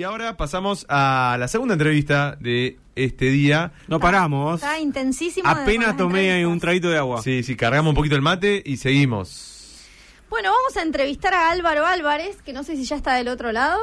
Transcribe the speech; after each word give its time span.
Y 0.00 0.02
ahora 0.02 0.34
pasamos 0.38 0.86
a 0.88 1.36
la 1.38 1.46
segunda 1.46 1.74
entrevista 1.74 2.34
de 2.40 2.78
este 2.96 3.26
día. 3.26 3.72
No 3.86 4.00
paramos. 4.00 4.54
Está 4.54 4.78
intensísimo. 4.78 5.46
Apenas 5.46 5.94
tomé 5.98 6.46
un 6.46 6.58
traguito 6.58 6.88
de 6.88 6.96
agua. 6.96 7.20
Sí, 7.20 7.42
sí, 7.42 7.54
cargamos 7.54 7.90
un 7.90 7.96
poquito 7.96 8.16
el 8.16 8.22
mate 8.22 8.62
y 8.64 8.78
seguimos. 8.78 9.84
Bueno, 10.30 10.52
vamos 10.52 10.74
a 10.78 10.80
entrevistar 10.84 11.34
a 11.34 11.50
Álvaro 11.50 11.84
Álvarez, 11.84 12.40
que 12.40 12.54
no 12.54 12.64
sé 12.64 12.76
si 12.76 12.84
ya 12.84 12.96
está 12.96 13.12
del 13.12 13.28
otro 13.28 13.52
lado. 13.52 13.78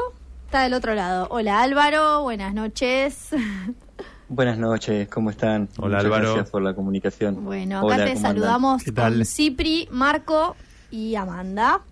Está 0.46 0.64
del 0.64 0.74
otro 0.74 0.96
lado. 0.96 1.28
Hola 1.30 1.62
Álvaro, 1.62 2.24
buenas 2.24 2.52
noches. 2.52 3.30
Buenas 4.28 4.58
noches, 4.58 5.08
¿cómo 5.10 5.30
están? 5.30 5.70
Hola, 5.78 5.98
Muchas 5.98 6.06
Álvaro. 6.06 6.34
Gracias 6.34 6.50
por 6.50 6.64
la 6.64 6.74
comunicación. 6.74 7.46
Bueno, 7.46 7.78
acá 7.78 7.86
Hola, 7.86 8.06
te 8.06 8.18
saludamos 8.18 8.84
¿Qué 8.84 8.92
tal? 8.92 9.14
con 9.14 9.26
Cipri, 9.26 9.88
Marco 9.92 10.56
y 10.90 11.14
Amanda. 11.14 11.84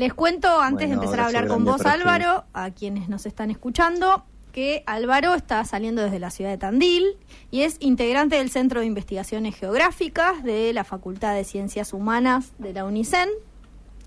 Les 0.00 0.14
cuento 0.14 0.62
antes 0.62 0.88
de 0.88 0.94
empezar 0.94 1.20
a 1.20 1.26
hablar 1.26 1.46
con 1.46 1.62
vos, 1.62 1.84
Álvaro, 1.84 2.44
a 2.54 2.70
quienes 2.70 3.10
nos 3.10 3.26
están 3.26 3.50
escuchando, 3.50 4.24
que 4.50 4.82
Álvaro 4.86 5.34
está 5.34 5.62
saliendo 5.66 6.00
desde 6.00 6.18
la 6.18 6.30
ciudad 6.30 6.48
de 6.48 6.56
Tandil 6.56 7.18
y 7.50 7.64
es 7.64 7.76
integrante 7.80 8.36
del 8.36 8.48
Centro 8.48 8.80
de 8.80 8.86
Investigaciones 8.86 9.56
Geográficas 9.56 10.42
de 10.42 10.72
la 10.72 10.84
Facultad 10.84 11.34
de 11.34 11.44
Ciencias 11.44 11.92
Humanas 11.92 12.54
de 12.56 12.72
la 12.72 12.86
UNICEN 12.86 13.28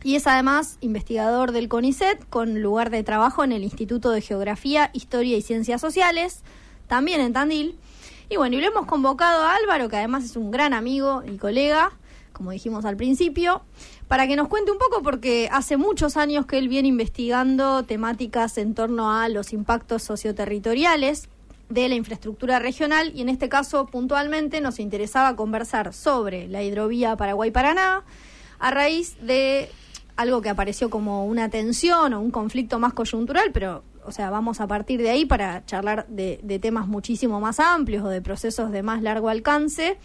y 0.04 0.16
es 0.16 0.26
además 0.26 0.80
investigador 0.82 1.52
del 1.52 1.70
CONICET 1.70 2.28
con 2.28 2.60
lugar 2.60 2.90
de 2.90 3.04
trabajo 3.04 3.44
en 3.44 3.52
el 3.52 3.64
Instituto 3.64 4.10
de 4.10 4.22
Geografía, 4.22 4.90
Historia 4.94 5.38
y 5.38 5.44
Ciencias 5.44 5.80
Sociales, 5.80 6.42
también 6.88 7.22
en 7.22 7.34
Tandil. 7.34 7.78
Y 8.30 8.38
bueno, 8.38 8.56
y 8.56 8.62
lo 8.62 8.68
hemos 8.70 8.88
convocado 8.88 9.44
a 9.44 9.54
Álvaro, 9.58 9.90
que 9.90 9.98
además 9.98 10.24
es 10.24 10.38
un 10.38 10.50
gran 10.50 10.74
amigo 10.74 11.22
y 11.24 11.38
colega, 11.38 11.92
como 12.32 12.50
dijimos 12.50 12.84
al 12.84 12.98
principio, 12.98 13.62
para 14.08 14.28
que 14.28 14.36
nos 14.36 14.48
cuente 14.48 14.72
un 14.72 14.78
poco, 14.78 15.02
porque 15.02 15.50
hace 15.52 15.78
muchos 15.78 16.18
años 16.18 16.46
que 16.46 16.58
él 16.58 16.68
viene 16.68 16.88
investigando 16.88 17.84
temáticas 17.84 18.58
en 18.58 18.74
torno 18.76 19.12
a 19.12 19.30
los 19.30 19.54
impactos 19.54 20.04
socioterritoriales 20.04 21.30
de 21.70 21.90
la 21.90 21.96
infraestructura 21.96 22.60
regional 22.60 23.12
y 23.16 23.22
en 23.22 23.30
este 23.30 23.50
caso 23.50 23.86
puntualmente 23.88 24.62
nos 24.62 24.80
interesaba 24.80 25.36
conversar 25.36 25.94
sobre 25.94 26.48
la 26.48 26.62
hidrovía 26.62 27.16
Paraguay-Paraná 27.16 28.04
a 28.60 28.72
raíz 28.72 29.18
de 29.22 29.70
algo 30.16 30.42
que 30.42 30.50
apareció 30.50 30.90
como 30.90 31.26
una 31.26 31.50
tensión 31.50 32.14
o 32.14 32.20
un 32.20 32.30
conflicto 32.30 32.78
más 32.80 32.94
coyuntural, 32.94 33.52
pero 33.52 33.84
o 34.06 34.12
sea, 34.12 34.30
vamos 34.30 34.60
a 34.60 34.68
partir 34.68 35.02
de 35.02 35.10
ahí 35.10 35.26
para 35.26 35.66
charlar 35.66 36.06
de, 36.08 36.38
temas 36.62 36.88
muchísimo 36.88 37.40
más 37.40 37.60
amplios 37.60 38.04
o 38.04 38.10
de 38.10 38.22
procesos 38.22 38.72
de 38.72 38.84
más 38.84 39.02
largo 39.02 39.30
alcance. 39.30 39.98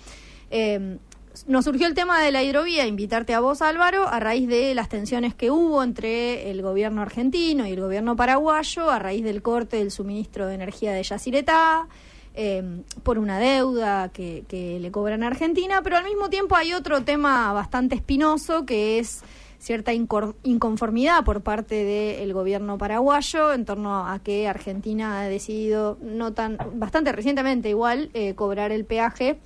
Eh, 0.51 0.99
nos 1.47 1.65
surgió 1.65 1.87
el 1.87 1.95
tema 1.95 2.23
de 2.23 2.31
la 2.33 2.43
hidrovía, 2.43 2.87
invitarte 2.87 3.35
a 3.35 3.41
vos, 3.41 3.63
Álvaro, 3.63 4.09
a 4.09 4.21
raíz 4.21 4.49
de 4.49 4.75
las 4.75 4.89
tensiones 4.89 5.35
que 5.35 5.51
hubo 5.51 5.83
entre 5.83 6.51
el 6.51 6.63
gobierno 6.63 7.03
argentino 7.03 7.67
y 7.67 7.73
el 7.73 7.81
gobierno 7.81 8.17
paraguayo, 8.17 8.91
a 8.91 8.99
raíz 8.99 9.25
del 9.25 9.43
corte 9.43 9.77
del 9.79 9.91
suministro 9.91 10.47
de 10.47 10.55
energía 10.55 10.93
de 10.93 11.03
Yacyretá, 11.03 11.89
eh, 12.35 12.83
por 13.03 13.19
una 13.19 13.39
deuda 13.39 14.11
que, 14.11 14.45
que 14.49 14.79
le 14.81 14.91
cobran 14.91 15.23
a 15.23 15.29
Argentina, 15.29 15.81
pero 15.83 15.97
al 15.97 16.05
mismo 16.05 16.31
tiempo 16.31 16.57
hay 16.57 16.73
otro 16.73 17.03
tema 17.03 17.53
bastante 17.53 17.95
espinoso 17.95 18.65
que 18.65 18.99
es 18.99 19.23
cierta 19.59 19.93
inconformidad 19.93 21.25
por 21.25 21.43
parte 21.43 21.85
del 21.85 22.33
gobierno 22.33 22.79
paraguayo 22.79 23.53
en 23.53 23.65
torno 23.65 24.07
a 24.07 24.19
que 24.21 24.47
Argentina 24.47 25.21
ha 25.21 25.29
decidido, 25.29 25.99
no 26.01 26.33
tan, 26.33 26.59
bastante 26.75 27.13
recientemente 27.13 27.69
igual, 27.69 28.11
eh, 28.15 28.35
cobrar 28.35 28.71
el 28.71 28.85
peaje 28.85 29.41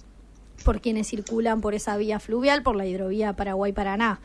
por 0.63 0.81
quienes 0.81 1.09
circulan 1.09 1.61
por 1.61 1.75
esa 1.75 1.97
vía 1.97 2.21
fluvial, 2.21 2.63
por 2.63 2.77
la 2.77 2.87
hidrovía 2.87 3.35
Paraguay-Paraná. 3.35 4.21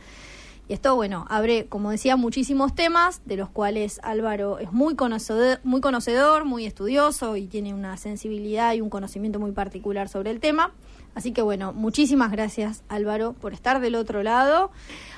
Y 0.70 0.74
esto, 0.74 0.96
bueno, 0.96 1.26
abre, 1.30 1.68
como 1.68 1.92
decía, 1.92 2.18
muchísimos 2.18 2.76
temas, 2.76 3.22
de 3.26 3.38
los 3.38 3.50
cuales 3.50 4.02
Álvaro 4.04 4.60
es 4.60 4.74
muy 4.74 4.96
conocedor, 4.96 5.60
muy 5.64 5.80
conocedor, 5.80 6.44
muy 6.44 6.66
estudioso 6.66 7.38
y 7.38 7.48
tiene 7.48 7.74
una 7.74 7.96
sensibilidad 7.96 8.74
y 8.74 8.82
un 8.82 8.90
conocimiento 8.90 9.40
muy 9.40 9.54
particular 9.54 10.10
sobre 10.10 10.32
el 10.32 10.40
tema. 10.42 10.74
Así 11.16 11.32
que, 11.32 11.42
bueno, 11.42 11.74
muchísimas 11.74 12.32
gracias, 12.32 12.84
Álvaro, 12.90 13.34
por 13.34 13.54
estar 13.54 13.80
del 13.80 13.96
otro 13.96 14.22
lado. 14.22 14.72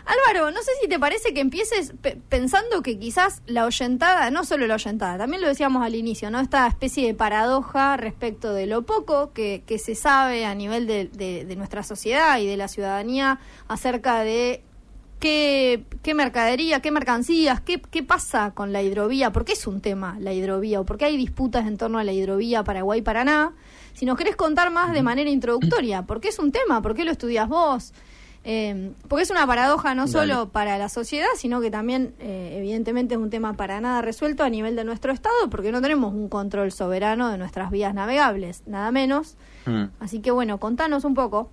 Álvaro, 0.06 0.50
no 0.52 0.62
sé 0.62 0.72
si 0.82 0.88
te 0.88 0.98
parece 0.98 1.34
que 1.34 1.42
empieces 1.42 1.94
pe- 2.02 2.18
pensando 2.30 2.82
que 2.82 2.98
quizás 2.98 3.42
la 3.48 3.66
oyentada, 3.66 4.32
no 4.32 4.46
solo 4.46 4.66
la 4.66 4.76
oyentada, 4.76 5.18
también 5.18 5.42
lo 5.42 5.48
decíamos 5.50 5.84
al 5.84 5.96
inicio, 5.96 6.32
¿no? 6.32 6.40
Esta 6.40 6.68
especie 6.68 7.06
de 7.06 7.16
paradoja 7.16 7.98
respecto 7.98 8.54
de 8.54 8.66
lo 8.66 8.84
poco 8.84 9.34
que, 9.34 9.62
se 9.84 9.96
sabe 9.96 10.46
a 10.46 10.56
nivel 10.56 10.88
de 10.88 11.56
nuestra 11.58 11.84
sociedad 11.84 12.40
y 12.40 12.48
de 12.48 12.56
la 12.56 12.70
ciudadanía 12.70 13.40
acerca 13.68 14.22
de 14.24 14.64
qué, 15.20 15.86
qué 16.02 16.14
mercadería, 16.14 16.82
qué 16.82 16.92
mercancías, 16.92 17.62
qué, 17.62 17.82
qué 17.82 18.04
pasa 18.04 18.52
con 18.52 18.74
la 18.74 18.82
hidrovía, 18.82 19.32
por 19.32 19.46
qué 19.46 19.54
es 19.54 19.68
un 19.68 19.82
tema 19.82 20.18
la 20.20 20.34
hidrovía 20.34 20.80
o 20.80 20.86
por 20.86 20.98
qué 20.98 21.06
hay 21.06 21.18
disputas 21.18 21.68
en 21.68 21.78
torno 21.78 22.00
a 22.00 22.04
la 22.04 22.14
hidrovía 22.14 22.64
Paraguay-Paraná. 22.64 23.54
Si 23.94 24.06
nos 24.06 24.18
querés 24.18 24.36
contar 24.36 24.72
más 24.72 24.94
de 24.94 25.04
manera 25.04 25.30
introductoria, 25.30 26.04
¿por 26.04 26.22
qué 26.22 26.30
es 26.30 26.40
un 26.40 26.52
tema? 26.52 26.82
¿Por 26.82 26.96
qué 26.96 27.04
lo 27.04 27.12
estudias 27.12 27.50
vos? 27.50 27.94
Eh, 28.46 28.94
porque 29.10 29.24
es 29.24 29.32
una 29.32 29.46
paradoja 29.46 29.94
no 29.94 30.08
Dale. 30.08 30.12
solo 30.12 30.50
para 30.50 30.78
la 30.78 30.88
sociedad, 30.88 31.28
sino 31.36 31.60
que 31.60 31.70
también, 31.70 32.14
eh, 32.20 32.56
evidentemente, 32.58 33.16
es 33.16 33.20
un 33.20 33.30
tema 33.30 33.54
para 33.54 33.82
nada 33.82 34.02
resuelto 34.02 34.44
a 34.44 34.50
nivel 34.50 34.78
de 34.78 34.86
nuestro 34.86 35.12
Estado, 35.12 35.50
porque 35.50 35.74
no 35.74 35.82
tenemos 35.82 36.14
un 36.14 36.30
control 36.30 36.72
soberano 36.72 37.30
de 37.30 37.38
nuestras 37.38 37.70
vías 37.70 37.94
navegables, 37.94 38.64
nada 38.66 38.92
menos. 38.92 39.36
Mm. 39.66 39.86
Así 40.00 40.22
que, 40.22 40.32
bueno, 40.32 40.58
contanos 40.58 41.04
un 41.04 41.16
poco. 41.16 41.50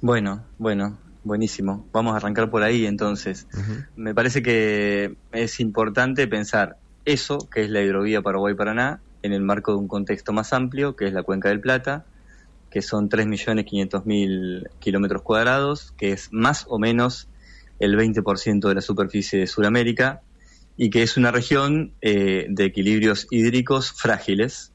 Bueno, 0.00 0.42
bueno, 0.58 0.98
buenísimo. 1.24 1.86
Vamos 1.92 2.14
a 2.14 2.16
arrancar 2.16 2.50
por 2.50 2.62
ahí 2.62 2.86
entonces. 2.86 3.46
Me 3.96 4.14
parece 4.14 4.42
que 4.42 5.16
es 5.32 5.60
importante 5.60 6.26
pensar 6.26 6.78
eso, 7.04 7.48
que 7.50 7.62
es 7.62 7.70
la 7.70 7.80
hidrovía 7.80 8.22
Paraguay-Paraná, 8.22 9.00
en 9.22 9.32
el 9.32 9.42
marco 9.42 9.72
de 9.72 9.78
un 9.78 9.88
contexto 9.88 10.32
más 10.32 10.52
amplio, 10.52 10.96
que 10.96 11.06
es 11.06 11.12
la 11.12 11.22
Cuenca 11.22 11.48
del 11.48 11.60
Plata, 11.60 12.04
que 12.70 12.82
son 12.82 13.08
3.500.000 13.08 14.68
kilómetros 14.80 15.22
cuadrados, 15.22 15.92
que 15.96 16.12
es 16.12 16.28
más 16.32 16.66
o 16.68 16.78
menos 16.78 17.28
el 17.78 17.96
20% 17.96 18.68
de 18.68 18.74
la 18.74 18.80
superficie 18.80 19.38
de 19.38 19.46
Sudamérica, 19.46 20.22
y 20.76 20.90
que 20.90 21.02
es 21.02 21.16
una 21.16 21.30
región 21.30 21.92
eh, 22.00 22.46
de 22.48 22.64
equilibrios 22.64 23.26
hídricos 23.30 23.92
frágiles. 23.92 24.71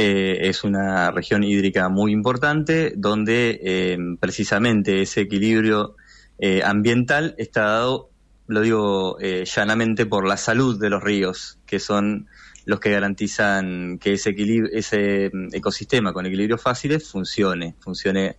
Eh, 0.00 0.48
es 0.48 0.62
una 0.62 1.10
región 1.10 1.42
hídrica 1.42 1.88
muy 1.88 2.12
importante, 2.12 2.92
donde 2.96 3.58
eh, 3.60 3.98
precisamente 4.20 5.02
ese 5.02 5.22
equilibrio 5.22 5.96
eh, 6.38 6.62
ambiental 6.64 7.34
está 7.36 7.62
dado, 7.62 8.08
lo 8.46 8.60
digo 8.60 9.18
llanamente, 9.18 10.06
por 10.06 10.24
la 10.24 10.36
salud 10.36 10.78
de 10.78 10.88
los 10.88 11.02
ríos, 11.02 11.58
que 11.66 11.80
son 11.80 12.28
los 12.64 12.78
que 12.78 12.92
garantizan 12.92 13.98
que 13.98 14.12
ese, 14.12 14.36
ese 14.72 15.30
mm, 15.32 15.48
ecosistema 15.52 16.12
con 16.12 16.26
equilibrios 16.26 16.62
fáciles 16.62 17.10
funcione, 17.10 17.74
funcione 17.80 18.36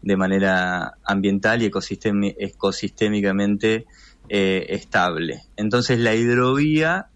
de 0.00 0.16
manera 0.16 0.94
ambiental 1.04 1.62
y 1.62 1.66
ecosistémicamente 1.66 3.84
estable. 4.30 5.42
Entonces 5.56 5.98
la 5.98 6.14
hidrovía, 6.14 7.08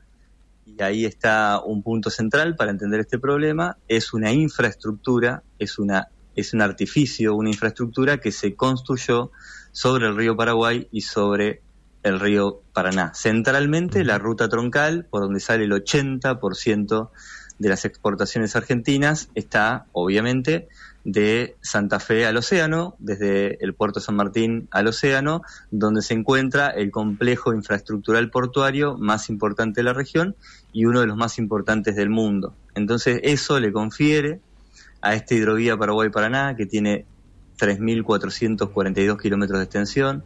y 0.79 0.83
ahí 0.83 1.05
está 1.05 1.61
un 1.65 1.83
punto 1.83 2.11
central 2.11 2.55
para 2.57 2.71
entender 2.71 3.01
este 3.01 3.19
problema, 3.19 3.79
es 3.89 4.13
una 4.13 4.33
infraestructura, 4.33 5.43
es, 5.59 5.79
una, 5.79 6.09
es 6.35 6.53
un 6.53 6.61
artificio, 6.61 7.35
una 7.35 7.51
infraestructura 7.51 8.19
que 8.19 8.33
se 8.33 8.55
construyó 8.55 9.31
sobre 9.73 10.07
el 10.07 10.17
río 10.17 10.37
Paraguay 10.37 10.89
y 10.91 11.03
sobre 11.03 11.63
el 12.03 12.21
río 12.21 12.63
Paraná. 12.73 13.13
Centralmente 13.15 14.05
la 14.05 14.19
ruta 14.19 14.49
troncal, 14.49 15.07
por 15.11 15.23
donde 15.23 15.41
sale 15.41 15.65
el 15.65 15.73
80% 15.73 17.11
de 17.59 17.69
las 17.69 17.85
exportaciones 17.85 18.57
argentinas, 18.57 19.31
está 19.35 19.87
obviamente 19.93 20.69
de 21.05 21.57
Santa 21.61 22.01
Fe 22.01 22.27
al 22.27 22.37
océano, 22.37 22.97
desde 22.99 23.63
el 23.65 23.75
puerto 23.75 24.01
San 24.01 24.17
Martín 24.17 24.67
al 24.73 24.89
océano, 24.89 25.43
donde 25.71 26.03
se 26.03 26.15
encuentra 26.15 26.69
el 26.71 26.91
complejo 26.91 27.55
infraestructural 27.55 28.29
portuario 28.29 28.97
más 28.99 29.29
importante 29.29 29.81
de 29.81 29.85
la 29.85 29.93
región 29.93 30.35
y 30.73 30.85
uno 30.85 31.01
de 31.01 31.07
los 31.07 31.17
más 31.17 31.39
importantes 31.39 31.95
del 31.95 32.11
mundo. 32.11 32.55
Entonces 32.75 33.21
eso 33.23 33.61
le 33.61 33.73
confiere 33.73 34.41
a 35.01 35.15
esta 35.15 35.35
hidrovía 35.35 35.77
Paraguay-Paraná, 35.77 36.57
que 36.57 36.67
tiene 36.67 37.07
3.442 37.59 39.21
kilómetros 39.21 39.61
de 39.61 39.65
extensión, 39.65 40.25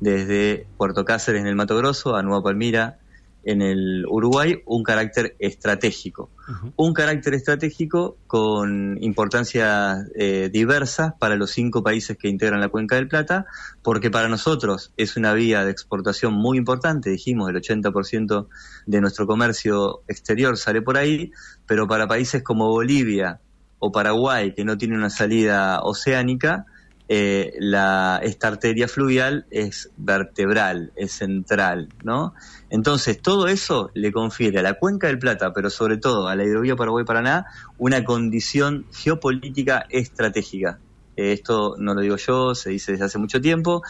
desde 0.00 0.66
Puerto 0.78 1.04
Cáceres 1.04 1.42
en 1.42 1.46
el 1.46 1.54
Mato 1.56 1.76
Grosso 1.76 2.16
a 2.16 2.22
Nueva 2.22 2.42
Palmira 2.42 2.98
en 3.44 3.62
el 3.62 4.06
Uruguay, 4.06 4.62
un 4.66 4.82
carácter 4.82 5.36
estratégico. 5.38 6.30
Un 6.76 6.92
carácter 6.92 7.34
estratégico 7.34 8.16
con 8.26 9.02
importancias 9.02 10.06
eh, 10.14 10.50
diversas 10.52 11.14
para 11.18 11.36
los 11.36 11.50
cinco 11.50 11.82
países 11.82 12.16
que 12.16 12.28
integran 12.28 12.60
la 12.60 12.68
Cuenca 12.68 12.96
del 12.96 13.08
Plata, 13.08 13.46
porque 13.82 14.10
para 14.10 14.28
nosotros 14.28 14.92
es 14.96 15.16
una 15.16 15.32
vía 15.34 15.64
de 15.64 15.70
exportación 15.70 16.34
muy 16.34 16.58
importante, 16.58 17.10
dijimos, 17.10 17.50
el 17.50 17.56
80% 17.56 18.48
de 18.86 19.00
nuestro 19.00 19.26
comercio 19.26 20.02
exterior 20.08 20.56
sale 20.56 20.82
por 20.82 20.96
ahí, 20.96 21.32
pero 21.66 21.86
para 21.88 22.06
países 22.06 22.42
como 22.42 22.68
Bolivia 22.68 23.40
o 23.78 23.90
Paraguay, 23.90 24.54
que 24.54 24.64
no 24.64 24.78
tienen 24.78 24.98
una 24.98 25.10
salida 25.10 25.80
oceánica, 25.82 26.66
eh, 27.08 27.54
la, 27.58 28.20
esta 28.22 28.48
arteria 28.48 28.88
fluvial 28.88 29.46
es 29.50 29.90
vertebral, 29.96 30.92
es 30.96 31.12
central, 31.12 31.88
¿no? 32.02 32.34
Entonces, 32.70 33.20
todo 33.20 33.48
eso 33.48 33.90
le 33.94 34.12
confiere 34.12 34.60
a 34.60 34.62
la 34.62 34.74
Cuenca 34.74 35.08
del 35.08 35.18
Plata, 35.18 35.52
pero 35.52 35.68
sobre 35.68 35.98
todo 35.98 36.28
a 36.28 36.36
la 36.36 36.44
hidrovía 36.44 36.76
Paraguay-Paraná, 36.76 37.46
una 37.78 38.04
condición 38.04 38.86
geopolítica 38.92 39.86
estratégica. 39.90 40.78
Eh, 41.16 41.32
esto 41.32 41.74
no 41.78 41.94
lo 41.94 42.00
digo 42.00 42.16
yo, 42.16 42.54
se 42.54 42.70
dice 42.70 42.92
desde 42.92 43.04
hace 43.04 43.18
mucho 43.18 43.40
tiempo. 43.40 43.82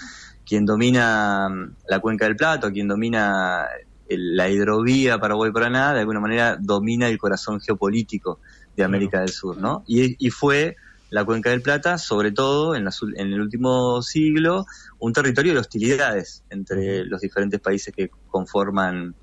Quien 0.45 0.67
domina 0.67 1.49
mm, 1.49 1.77
la 1.89 2.01
Cuenca 2.01 2.25
del 2.25 2.37
Plata, 2.37 2.73
quien 2.73 2.89
domina 2.89 3.67
la 4.09 4.49
hidrovía 4.49 5.19
Paraguay-Paraná, 5.19 5.95
de 5.95 6.01
alguna 6.01 6.21
manera 6.21 6.57
domina 6.61 7.09
el 7.09 7.19
corazón 7.19 7.61
geopolítico 7.61 8.41
de 8.77 8.85
América 8.85 9.21
del 9.21 9.31
Sur, 9.31 9.59
¿no? 9.59 9.85
Y, 9.87 10.31
fue 10.31 10.77
la 11.13 11.27
Cuenca 11.27 11.51
del 11.51 11.61
Plata, 11.61 11.99
sobre 11.99 12.33
todo 12.33 12.75
en, 12.75 12.89
en, 13.17 13.33
el 13.35 13.41
último 13.41 14.01
siglo, 14.01 14.65
un 14.99 15.13
territorio 15.13 15.53
de 15.53 15.59
hostilidades 15.59 16.43
entre 16.49 17.05
los 17.05 17.21
diferentes 17.21 17.61
países 17.61 17.95
que 17.95 18.09
conforman 18.29 19.15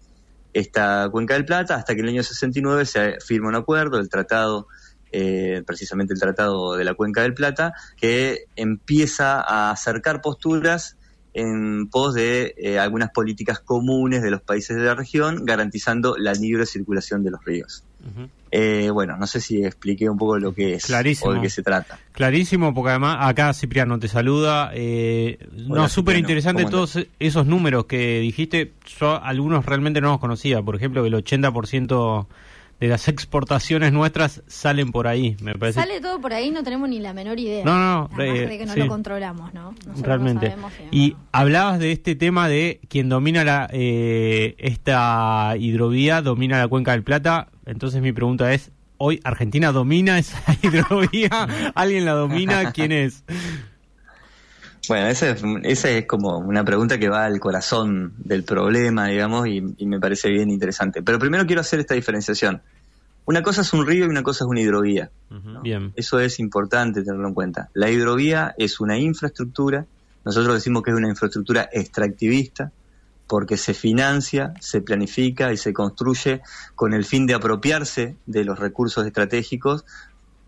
esta 0.54 1.10
Cuenca 1.12 1.34
del 1.34 1.46
Plata, 1.46 1.76
hasta 1.76 1.96
que 1.96 2.02
en 2.02 2.06
el 2.06 2.14
año 2.14 2.24
69 2.24 2.86
se 2.86 3.20
firma 3.26 3.50
un 3.50 3.56
acuerdo, 3.56 3.98
el 3.98 4.08
tratado, 4.08 4.68
eh, 5.12 5.64
precisamente 5.66 6.14
el 6.14 6.20
Tratado 6.20 6.76
de 6.76 6.84
la 6.84 6.94
Cuenca 6.94 7.24
del 7.24 7.34
Plata, 7.34 7.74
que 7.98 8.46
empieza 8.56 9.42
a 9.42 9.72
acercar 9.72 10.22
posturas 10.22 10.96
en 11.34 11.90
pos 11.90 12.14
de 12.14 12.54
eh, 12.58 12.78
algunas 12.78 13.10
políticas 13.10 13.62
comunes 13.62 14.22
de 14.22 14.30
los 14.30 14.44
países 14.44 14.78
de 14.78 14.84
la 14.84 14.94
región, 14.94 15.44
garantizando 15.44 16.18
la 16.20 16.34
libre 16.34 16.68
circulación 16.68 17.24
de 17.24 17.32
los 17.32 17.44
ríos. 17.44 17.84
Eh, 18.52 18.90
bueno, 18.92 19.16
no 19.18 19.28
sé 19.28 19.42
si 19.42 19.64
expliqué 19.64 20.10
un 20.10 20.18
poco 20.18 20.40
lo 20.40 20.54
que 20.54 20.74
es 20.74 20.90
o 21.22 21.34
de 21.34 21.42
qué 21.42 21.50
se 21.50 21.62
trata. 21.62 22.00
Clarísimo, 22.14 22.74
porque 22.74 22.92
además 22.92 23.18
acá 23.22 23.54
Cipriano 23.54 24.00
te 24.00 24.08
saluda. 24.08 24.72
Eh, 24.74 25.38
no, 25.52 25.88
súper 25.88 26.18
interesante 26.18 26.66
todos 26.66 26.98
esos 27.20 27.46
números 27.46 27.86
que 27.86 28.20
dijiste. 28.20 28.74
Yo 29.00 29.22
algunos 29.24 29.66
realmente 29.66 30.02
no 30.02 30.10
los 30.10 30.20
conocía. 30.20 30.62
Por 30.62 30.76
ejemplo, 30.76 31.04
que 31.04 31.10
el 31.10 31.14
80% 31.14 32.28
de 32.80 32.88
las 32.88 33.08
exportaciones 33.10 33.92
nuestras 33.92 34.42
salen 34.48 34.92
por 34.92 35.08
ahí, 35.08 35.36
me 35.42 35.54
parece. 35.56 35.82
Sale 35.82 36.00
todo 36.00 36.22
por 36.22 36.34
ahí, 36.34 36.50
no 36.50 36.64
tenemos 36.64 36.88
ni 36.88 37.00
la 37.00 37.14
menor 37.14 37.38
idea. 37.40 37.66
No, 37.66 37.78
no, 37.78 38.10
no. 38.10 38.18
de 38.18 38.58
que 38.58 38.66
no 38.66 38.76
lo 38.76 38.88
controlamos, 38.88 39.54
¿no? 39.54 39.76
Realmente. 40.02 40.56
y 40.92 41.16
hablabas 41.32 41.80
de 41.80 41.92
este 41.92 42.16
tema 42.16 42.48
de 42.48 42.80
quien 42.88 43.10
domina 43.10 43.44
la 43.44 43.70
eh, 43.72 44.56
esta 44.60 45.56
hidrovía, 45.60 46.22
domina 46.22 46.58
la 46.58 46.68
cuenca 46.68 46.92
del 46.94 47.04
Plata. 47.04 47.50
Entonces 47.66 48.02
mi 48.02 48.14
pregunta 48.14 48.54
es, 48.54 48.72
¿hoy 48.98 49.20
Argentina 49.24 49.72
domina 49.74 50.18
esa 50.18 50.42
hidrovía? 50.62 51.48
¿Alguien 51.76 52.06
la 52.06 52.14
domina? 52.14 52.72
¿Quién 52.72 52.94
es? 52.94 53.26
Bueno, 54.90 55.06
esa 55.08 55.30
es, 55.30 55.86
es 55.86 56.06
como 56.08 56.40
una 56.40 56.66
pregunta 56.66 56.98
que 56.98 57.10
va 57.10 57.26
al 57.26 57.40
corazón 57.40 58.14
del 58.18 58.44
problema, 58.44 59.06
digamos, 59.06 59.48
y, 59.48 59.62
me 59.62 60.00
parece 60.00 60.30
bien 60.30 60.50
interesante. 60.50 61.04
Pero 61.04 61.20
primero 61.20 61.46
quiero 61.46 61.62
hacer 61.62 61.80
esta 61.80 61.94
diferenciación. 61.94 62.64
Una 63.26 63.44
cosa 63.44 63.62
es 63.62 63.72
un 63.72 63.86
río 63.86 64.06
y 64.06 64.10
una 64.10 64.24
cosa 64.24 64.46
es 64.46 64.50
una 64.50 64.62
hidrovía. 64.62 65.12
Bien. 65.62 65.94
Eso 65.96 66.20
es 66.20 66.40
importante 66.40 67.04
tenerlo 67.04 67.28
en 67.28 67.36
cuenta. 67.36 67.70
La 67.76 67.92
hidrovía 67.92 68.56
es 68.58 68.80
una 68.80 68.98
infraestructura, 68.98 69.86
nosotros 70.26 70.56
decimos 70.56 70.82
que 70.82 70.90
es 70.90 70.98
una 70.98 71.08
infraestructura 71.08 71.70
extractivista, 71.72 72.72
porque 73.28 73.58
se 73.58 73.76
financia, 73.76 74.56
se 74.60 74.82
planifica 74.82 75.54
y 75.54 75.58
se 75.58 75.72
construye 75.72 76.42
con 76.74 76.96
el 76.96 77.06
fin 77.06 77.28
de 77.28 77.36
apropiarse 77.36 78.16
de 78.26 78.44
los 78.44 78.58
recursos 78.58 79.06
estratégicos 79.06 79.86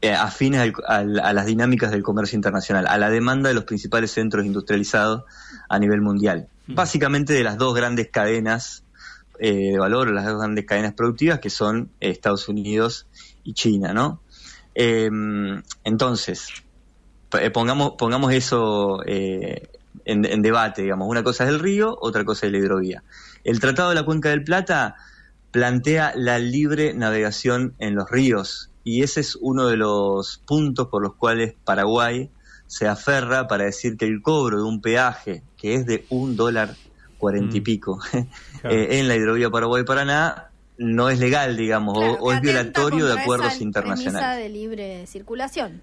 eh, 0.03 0.13
afines 0.13 0.73
a 0.87 1.03
las 1.03 1.45
dinámicas 1.45 1.91
del 1.91 2.01
comercio 2.01 2.35
internacional, 2.35 2.87
a 2.87 2.97
la 2.97 3.11
demanda 3.11 3.49
de 3.49 3.53
los 3.53 3.65
principales 3.65 4.09
centros 4.09 4.47
industrializados 4.47 5.25
a 5.69 5.77
nivel 5.77 6.01
mundial. 6.01 6.47
Básicamente 6.65 7.33
de 7.33 7.43
las 7.43 7.57
dos 7.57 7.75
grandes 7.75 8.09
cadenas 8.09 8.83
eh, 9.37 9.73
de 9.73 9.77
valor, 9.77 10.09
las 10.09 10.25
dos 10.25 10.39
grandes 10.39 10.65
cadenas 10.65 10.93
productivas 10.93 11.39
que 11.39 11.51
son 11.51 11.91
eh, 11.99 12.09
Estados 12.09 12.49
Unidos 12.49 13.05
y 13.43 13.53
China, 13.53 13.93
¿no? 13.93 14.21
Em, 14.73 15.61
entonces, 15.83 16.49
pongamos, 17.53 17.93
pongamos 17.95 18.33
eso 18.33 19.03
en, 19.05 19.69
en, 20.05 20.41
debate, 20.41 20.81
digamos. 20.81 21.07
Una 21.09 21.21
cosa 21.21 21.43
es 21.43 21.51
el 21.51 21.59
río, 21.59 21.95
otra 22.01 22.25
cosa 22.25 22.47
es 22.47 22.51
la 22.51 22.57
hidrovía. 22.57 23.03
El 23.43 23.59
Tratado 23.59 23.89
de 23.89 23.95
la 23.95 24.03
Cuenca 24.03 24.29
del 24.29 24.43
Plata 24.43 24.95
plantea 25.51 26.13
la 26.15 26.39
libre 26.39 26.95
navegación 26.95 27.75
en 27.77 27.93
los 27.93 28.09
ríos 28.09 28.70
y 28.83 29.03
ese 29.03 29.21
es 29.21 29.37
uno 29.39 29.67
de 29.67 29.77
los 29.77 30.41
puntos 30.45 30.87
por 30.87 31.01
los 31.01 31.15
cuales 31.15 31.53
Paraguay 31.63 32.29
se 32.67 32.87
aferra 32.87 33.47
para 33.47 33.65
decir 33.65 33.97
que 33.97 34.05
el 34.05 34.21
cobro 34.21 34.57
de 34.57 34.63
un 34.63 34.81
peaje 34.81 35.43
que 35.57 35.75
es 35.75 35.85
de 35.85 36.05
un 36.09 36.35
dólar 36.35 36.75
cuarenta 37.17 37.57
y 37.57 37.61
mm. 37.61 37.63
pico 37.63 37.99
eh, 38.63 38.87
en 38.91 39.07
la 39.07 39.15
hidrovía 39.15 39.49
Paraguay-Paraná 39.49 40.51
no 40.77 41.09
es 41.09 41.19
legal, 41.19 41.57
digamos, 41.57 41.95
o, 42.19 42.31
es 42.33 42.41
violatorio 42.41 43.05
de 43.05 43.21
acuerdos 43.21 43.61
internacionales. 43.61 44.43
de 44.43 44.49
libre 44.49 45.05
circulación. 45.05 45.81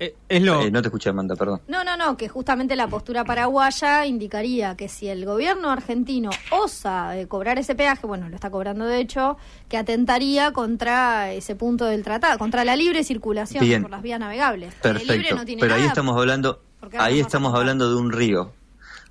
Eh, 0.00 0.14
eh, 0.28 0.40
no 0.40 0.80
te 0.80 0.88
escuché, 0.88 1.10
Amanda, 1.10 1.34
perdón. 1.34 1.60
No, 1.66 1.82
no, 1.82 1.96
no, 1.96 2.16
que 2.16 2.28
justamente 2.28 2.76
la 2.76 2.86
postura 2.86 3.24
paraguaya 3.24 4.06
indicaría 4.06 4.76
que 4.76 4.88
si 4.88 5.08
el 5.08 5.24
gobierno 5.24 5.70
argentino 5.70 6.30
osa 6.50 7.18
eh, 7.18 7.26
cobrar 7.26 7.58
ese 7.58 7.74
peaje, 7.74 8.06
bueno, 8.06 8.28
lo 8.28 8.36
está 8.36 8.48
cobrando 8.50 8.84
de 8.84 9.00
hecho, 9.00 9.36
que 9.68 9.76
atentaría 9.76 10.52
contra 10.52 11.32
ese 11.32 11.56
punto 11.56 11.86
del 11.86 12.04
tratado, 12.04 12.38
contra 12.38 12.64
la 12.64 12.76
libre 12.76 13.02
circulación 13.02 13.82
por 13.82 13.90
las 13.90 14.02
vías 14.02 14.20
navegables. 14.20 14.72
Perfecto, 14.74 15.36
pero 15.58 15.74
ahí 15.74 15.84
estamos 15.84 16.16
hablando, 16.16 16.62
ahí 16.96 17.18
estamos 17.18 17.52
hablando 17.54 17.90
de 17.90 17.96
un 17.96 18.12
río 18.12 18.52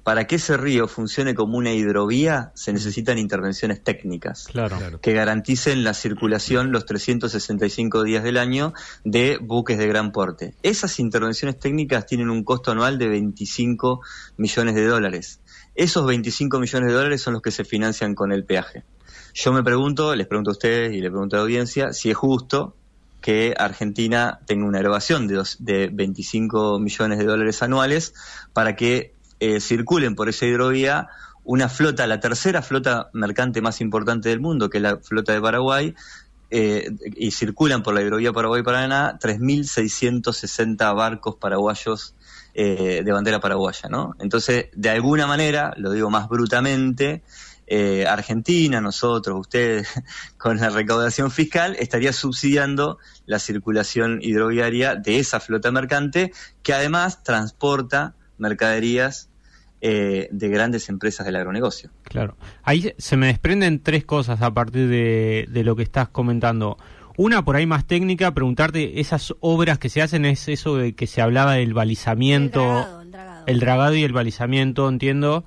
para 0.07 0.25
que 0.25 0.37
ese 0.37 0.55
río 0.55 0.87
funcione 0.87 1.35
como 1.35 1.57
una 1.57 1.73
hidrovía 1.73 2.53
se 2.55 2.71
necesitan 2.71 3.17
intervenciones 3.17 3.83
técnicas 3.83 4.47
que 5.01 5.11
garanticen 5.11 5.83
la 5.83 5.93
circulación 5.93 6.71
los 6.71 6.85
365 6.85 8.03
días 8.03 8.23
del 8.23 8.37
año 8.37 8.71
de 9.03 9.37
buques 9.37 9.77
de 9.77 9.85
gran 9.85 10.13
porte. 10.13 10.53
Esas 10.63 11.01
intervenciones 11.01 11.59
técnicas 11.59 12.05
tienen 12.05 12.29
un 12.29 12.45
costo 12.45 12.71
anual 12.71 12.97
de 12.97 13.09
25 13.09 13.99
millones 14.37 14.75
de 14.75 14.85
dólares. 14.85 15.41
Esos 15.75 16.05
25 16.05 16.57
millones 16.57 16.87
de 16.87 16.95
dólares 16.95 17.21
son 17.21 17.33
los 17.33 17.41
que 17.41 17.51
se 17.51 17.65
financian 17.65 18.15
con 18.15 18.31
el 18.31 18.45
peaje. 18.45 18.85
Yo 19.33 19.51
me 19.51 19.61
pregunto, 19.61 20.15
les 20.15 20.27
pregunto 20.27 20.51
a 20.51 20.53
ustedes 20.53 20.93
y 20.93 21.01
le 21.01 21.09
pregunto 21.09 21.35
a 21.35 21.39
la 21.39 21.43
audiencia, 21.43 21.91
si 21.91 22.09
es 22.09 22.15
justo 22.15 22.77
que 23.19 23.55
Argentina 23.57 24.39
tenga 24.45 24.65
una 24.65 24.79
elevación 24.79 25.27
de, 25.27 25.35
dos, 25.35 25.57
de 25.59 25.89
25 25.91 26.79
millones 26.79 27.17
de 27.17 27.25
dólares 27.25 27.61
anuales 27.61 28.13
para 28.53 28.77
que 28.77 29.16
eh, 29.39 29.59
circulen 29.59 30.15
por 30.15 30.29
esa 30.29 30.45
hidrovía 30.45 31.09
una 31.43 31.69
flota, 31.69 32.07
la 32.07 32.19
tercera 32.19 32.61
flota 32.61 33.09
mercante 33.13 33.61
más 33.61 33.79
importante 33.79 34.29
del 34.29 34.41
mundo, 34.41 34.69
que 34.69 34.77
es 34.77 34.83
la 34.83 34.97
flota 34.97 35.31
de 35.31 35.39
Paraguay, 35.39 35.95
eh, 36.49 36.89
y 37.15 37.31
circulan 37.31 37.83
por 37.83 37.93
la 37.93 38.01
hidrovía 38.01 38.33
Paraguay-Paraná 38.33 39.17
3.660 39.19 40.95
barcos 40.95 41.35
paraguayos 41.35 42.15
eh, 42.53 43.01
de 43.05 43.11
bandera 43.11 43.39
paraguaya, 43.39 43.89
¿no? 43.89 44.15
Entonces, 44.19 44.67
de 44.73 44.89
alguna 44.89 45.27
manera, 45.27 45.73
lo 45.77 45.91
digo 45.91 46.09
más 46.09 46.27
brutamente, 46.27 47.23
Argentina, 48.07 48.79
nosotros, 48.79 49.37
ustedes, 49.39 49.87
con 50.37 50.57
la 50.57 50.69
recaudación 50.69 51.31
fiscal, 51.31 51.75
estaría 51.77 52.13
subsidiando 52.13 52.97
la 53.25 53.39
circulación 53.39 54.19
hidroviaria 54.21 54.95
de 54.95 55.19
esa 55.19 55.39
flota 55.39 55.69
mercante 55.71 56.31
que 56.63 56.73
además 56.73 57.23
transporta 57.23 58.16
mercaderías 58.37 59.29
eh, 59.79 60.27
de 60.31 60.49
grandes 60.49 60.89
empresas 60.89 61.25
del 61.25 61.35
agronegocio. 61.35 61.91
Claro. 62.03 62.35
Ahí 62.63 62.93
se 62.97 63.15
me 63.15 63.27
desprenden 63.27 63.83
tres 63.83 64.05
cosas 64.05 64.41
a 64.41 64.51
partir 64.51 64.87
de, 64.87 65.63
lo 65.63 65.75
que 65.75 65.83
estás 65.83 66.09
comentando. 66.09 66.77
Una 67.15 67.45
por 67.45 67.55
ahí 67.55 67.67
más 67.67 67.85
técnica, 67.85 68.33
preguntarte, 68.33 68.99
esas 68.99 69.35
obras 69.39 69.77
que 69.77 69.89
se 69.89 70.01
hacen 70.01 70.25
es 70.25 70.47
eso 70.47 70.77
de 70.77 70.93
que 70.93 71.05
se 71.05 71.21
hablaba 71.21 71.53
del 71.53 71.75
balizamiento, 71.75 73.03
el 73.45 73.59
dragado 73.59 73.95
y 73.95 74.03
el 74.03 74.13
balizamiento, 74.13 74.89
entiendo. 74.89 75.45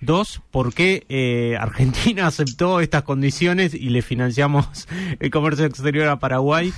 Dos, 0.00 0.42
¿por 0.50 0.74
qué 0.74 1.06
eh, 1.08 1.56
Argentina 1.58 2.26
aceptó 2.26 2.80
estas 2.80 3.02
condiciones 3.02 3.74
y 3.74 3.88
le 3.88 4.02
financiamos 4.02 4.88
el 5.20 5.30
comercio 5.30 5.64
exterior 5.64 6.08
a 6.08 6.18
Paraguay? 6.18 6.72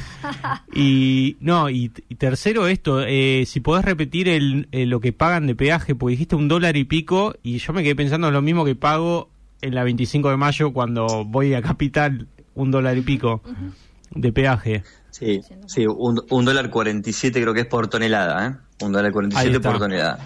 Y 0.72 1.37
no, 1.40 1.68
y, 1.70 1.88
tercero 2.18 2.68
esto, 2.68 3.02
eh, 3.02 3.44
si 3.46 3.60
podés 3.60 3.84
repetir 3.84 4.28
el, 4.28 4.68
eh, 4.72 4.87
lo 4.87 5.00
que 5.00 5.12
pagan 5.12 5.46
de 5.46 5.54
peaje, 5.54 5.94
porque 5.94 6.12
dijiste 6.12 6.37
un 6.37 6.48
dólar 6.48 6.76
y 6.76 6.84
pico 6.84 7.34
y 7.42 7.58
yo 7.58 7.72
me 7.72 7.82
quedé 7.82 7.96
pensando 7.96 8.28
en 8.28 8.34
lo 8.34 8.42
mismo 8.42 8.64
que 8.64 8.75
pago 8.75 9.28
en 9.60 9.75
la 9.75 9.82
25 9.82 10.30
de 10.30 10.37
mayo 10.37 10.72
cuando 10.72 11.25
voy 11.25 11.54
a 11.54 11.62
Capital, 11.62 12.28
un 12.54 12.70
dólar 12.70 12.96
y 12.96 13.02
pico 13.02 13.42
de 14.10 14.32
peaje. 14.32 14.84
Sí, 15.10 15.40
sí, 15.66 15.84
un, 15.87 16.22
un 16.30 16.44
dólar 16.44 16.70
47 16.70 17.40
creo 17.40 17.54
que 17.54 17.62
es 17.62 17.66
por 17.66 17.88
tonelada, 17.88 18.46
¿eh? 18.46 18.67
Un 18.80 18.92
dólar 18.92 19.11
47 19.12 19.61
por 19.61 19.78
tonelada. 19.78 20.18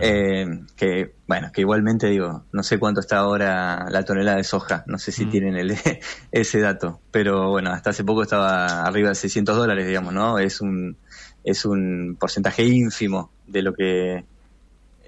Eh, 0.00 0.46
que, 0.76 1.14
bueno, 1.26 1.50
que 1.52 1.62
igualmente 1.62 2.06
digo, 2.08 2.44
no 2.52 2.62
sé 2.62 2.78
cuánto 2.78 3.00
está 3.00 3.18
ahora 3.18 3.86
la 3.90 4.04
tonelada 4.04 4.36
de 4.36 4.44
soja, 4.44 4.84
no 4.86 4.98
sé 4.98 5.10
si 5.10 5.26
mm. 5.26 5.30
tienen 5.30 5.56
el, 5.56 5.76
ese 6.32 6.60
dato, 6.60 7.00
pero 7.10 7.50
bueno, 7.50 7.70
hasta 7.72 7.90
hace 7.90 8.04
poco 8.04 8.22
estaba 8.22 8.84
arriba 8.84 9.08
de 9.08 9.16
600 9.16 9.56
dólares, 9.56 9.86
digamos, 9.86 10.14
¿no? 10.14 10.38
Es 10.38 10.60
un, 10.60 10.96
es 11.42 11.64
un 11.64 12.16
porcentaje 12.18 12.64
ínfimo 12.64 13.32
de 13.46 13.62
lo 13.62 13.74
que 13.74 14.24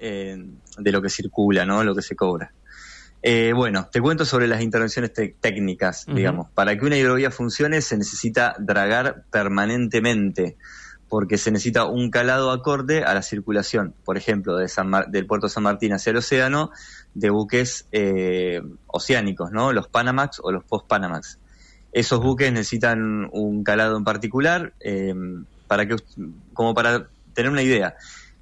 eh, 0.01 0.37
de 0.77 0.91
lo 0.91 1.01
que 1.01 1.09
circula, 1.09 1.65
¿no? 1.65 1.83
Lo 1.83 1.95
que 1.95 2.01
se 2.01 2.15
cobra. 2.15 2.53
Eh, 3.21 3.51
bueno, 3.53 3.89
te 3.91 3.99
cuento 3.99 4.23
sobre 4.23 4.47
las 4.47 4.61
intervenciones 4.61 5.11
técnicas, 5.41 6.05
digamos. 6.07 6.49
Para 6.51 6.77
que 6.77 6.85
una 6.85 6.97
hidrovía 6.97 7.31
funcione 7.31 7.81
se 7.81 7.97
necesita 7.97 8.55
dragar 8.59 9.25
permanentemente, 9.29 10.55
porque 11.09 11.37
se 11.37 11.51
necesita 11.51 11.85
un 11.85 12.11
calado 12.11 12.51
acorde 12.51 13.03
a 13.03 13.13
la 13.13 13.23
circulación, 13.23 13.95
por 14.05 14.15
ejemplo, 14.15 14.55
de 14.55 14.69
del 15.07 15.25
puerto 15.25 15.49
San 15.49 15.63
Martín 15.63 15.91
hacia 15.91 16.11
el 16.11 16.17
océano, 16.17 16.71
de 17.15 17.31
buques 17.31 17.87
eh, 17.91 18.61
oceánicos, 18.87 19.51
¿no? 19.51 19.73
Los 19.73 19.87
Panamax 19.87 20.39
o 20.43 20.51
los 20.51 20.63
post-Panamax. 20.63 21.39
Esos 21.91 22.19
buques 22.21 22.53
necesitan 22.53 23.27
un 23.31 23.63
calado 23.63 23.97
en 23.97 24.03
particular, 24.03 24.73
eh, 24.79 25.13
para 25.67 25.87
que, 25.87 25.95
como 26.53 26.75
para 26.75 27.07
tener 27.33 27.51
una 27.51 27.63
idea. 27.63 27.95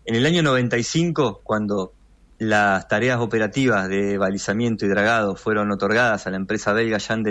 En 0.05 0.15
el 0.15 0.25
año 0.25 0.43
95, 0.43 1.41
cuando 1.43 1.93
las 2.39 2.87
tareas 2.87 3.19
operativas 3.19 3.87
de 3.89 4.17
balizamiento 4.17 4.85
y 4.85 4.89
dragado 4.89 5.35
fueron 5.35 5.71
otorgadas 5.71 6.27
a 6.27 6.29
la 6.29 6.37
empresa 6.37 6.73
belga 6.73 6.97
Jean. 6.97 7.23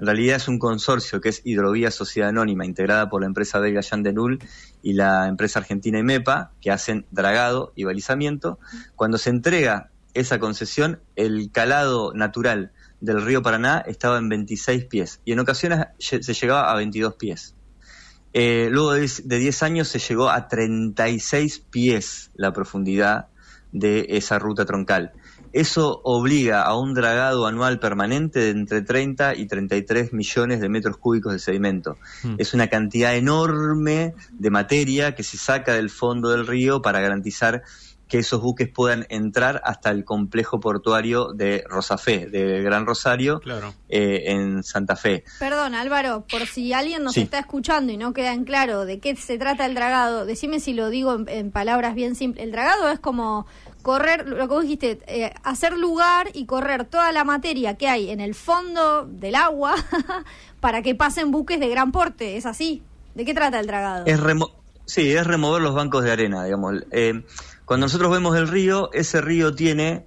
En 0.00 0.06
realidad 0.06 0.36
es 0.36 0.48
un 0.48 0.58
consorcio 0.58 1.20
que 1.20 1.30
es 1.30 1.42
Hidrovía 1.44 1.90
Sociedad 1.90 2.28
Anónima, 2.28 2.64
integrada 2.64 3.08
por 3.08 3.20
la 3.20 3.26
empresa 3.26 3.58
belga 3.58 3.80
Jean 3.80 4.02
de 4.02 4.12
Null 4.12 4.38
y 4.82 4.92
la 4.92 5.26
empresa 5.26 5.58
argentina 5.58 5.98
IMEPA, 5.98 6.52
que 6.60 6.70
hacen 6.70 7.06
dragado 7.10 7.72
y 7.74 7.84
balizamiento. 7.84 8.58
Cuando 8.94 9.18
se 9.18 9.30
entrega 9.30 9.90
esa 10.14 10.38
concesión, 10.38 11.00
el 11.16 11.50
calado 11.52 12.12
natural 12.14 12.72
del 13.00 13.22
río 13.22 13.42
Paraná 13.42 13.82
estaba 13.86 14.18
en 14.18 14.28
26 14.28 14.84
pies 14.86 15.20
y 15.24 15.32
en 15.32 15.40
ocasiones 15.40 15.86
se 15.98 16.20
llegaba 16.20 16.70
a 16.70 16.76
22 16.76 17.14
pies. 17.14 17.54
Eh, 18.32 18.68
luego 18.70 18.92
de 18.92 19.38
10 19.38 19.62
años 19.62 19.88
se 19.88 19.98
llegó 19.98 20.30
a 20.30 20.48
36 20.48 21.64
pies 21.70 22.30
la 22.34 22.52
profundidad 22.52 23.28
de 23.72 24.06
esa 24.10 24.38
ruta 24.38 24.64
troncal. 24.64 25.12
Eso 25.52 26.00
obliga 26.04 26.62
a 26.62 26.78
un 26.78 26.94
dragado 26.94 27.46
anual 27.46 27.78
permanente 27.78 28.40
de 28.40 28.50
entre 28.50 28.82
30 28.82 29.34
y 29.36 29.46
33 29.46 30.12
millones 30.12 30.60
de 30.60 30.68
metros 30.68 30.96
cúbicos 30.96 31.32
de 31.32 31.38
sedimento. 31.38 31.96
Hmm. 32.22 32.34
Es 32.38 32.54
una 32.54 32.68
cantidad 32.68 33.14
enorme 33.14 34.14
de 34.32 34.50
materia 34.50 35.14
que 35.14 35.22
se 35.22 35.36
saca 35.38 35.74
del 35.74 35.90
fondo 35.90 36.30
del 36.30 36.46
río 36.46 36.82
para 36.82 37.00
garantizar 37.00 37.62
que 38.08 38.18
esos 38.18 38.40
buques 38.40 38.68
puedan 38.68 39.06
entrar 39.10 39.60
hasta 39.64 39.90
el 39.90 40.04
complejo 40.04 40.58
portuario 40.58 41.32
de 41.34 41.62
Rosafé, 41.68 42.26
de 42.26 42.62
Gran 42.62 42.86
Rosario, 42.86 43.40
eh, 43.88 44.22
en 44.26 44.62
Santa 44.62 44.96
Fe. 44.96 45.24
Perdón, 45.38 45.74
Álvaro, 45.74 46.24
por 46.28 46.46
si 46.46 46.72
alguien 46.72 47.04
nos 47.04 47.16
está 47.16 47.38
escuchando 47.38 47.92
y 47.92 47.96
no 47.96 48.12
queda 48.14 48.32
en 48.32 48.44
claro 48.44 48.86
de 48.86 48.98
qué 48.98 49.14
se 49.14 49.38
trata 49.38 49.66
el 49.66 49.74
dragado, 49.74 50.24
decime 50.24 50.58
si 50.58 50.72
lo 50.72 50.88
digo 50.88 51.18
en, 51.26 51.50
palabras 51.50 51.94
bien 51.94 52.14
simples. 52.14 52.44
El 52.44 52.52
dragado 52.52 52.90
es 52.90 52.98
como 52.98 53.46
correr, 53.88 54.28
lo 54.28 54.46
que 54.46 54.60
dijiste, 54.60 54.98
eh, 55.06 55.32
hacer 55.44 55.72
lugar 55.72 56.28
y 56.34 56.44
correr 56.44 56.84
toda 56.84 57.10
la 57.10 57.24
materia 57.24 57.78
que 57.78 57.88
hay 57.88 58.10
en 58.10 58.20
el 58.20 58.34
fondo 58.34 59.06
del 59.06 59.34
agua 59.34 59.76
para 60.60 60.82
que 60.82 60.94
pasen 60.94 61.30
buques 61.30 61.58
de 61.58 61.70
gran 61.70 61.90
porte, 61.90 62.36
¿es 62.36 62.44
así? 62.44 62.82
¿De 63.14 63.24
qué 63.24 63.32
trata 63.32 63.58
el 63.58 63.66
dragado? 63.66 64.04
Es 64.04 64.20
sí, 64.84 65.10
es 65.12 65.26
remover 65.26 65.62
los 65.62 65.74
bancos 65.74 66.04
de 66.04 66.12
arena, 66.12 66.44
digamos. 66.44 66.82
Eh, 66.90 67.24
cuando 67.64 67.86
nosotros 67.86 68.10
vemos 68.12 68.36
el 68.36 68.48
río, 68.48 68.90
ese 68.92 69.22
río 69.22 69.54
tiene 69.54 70.04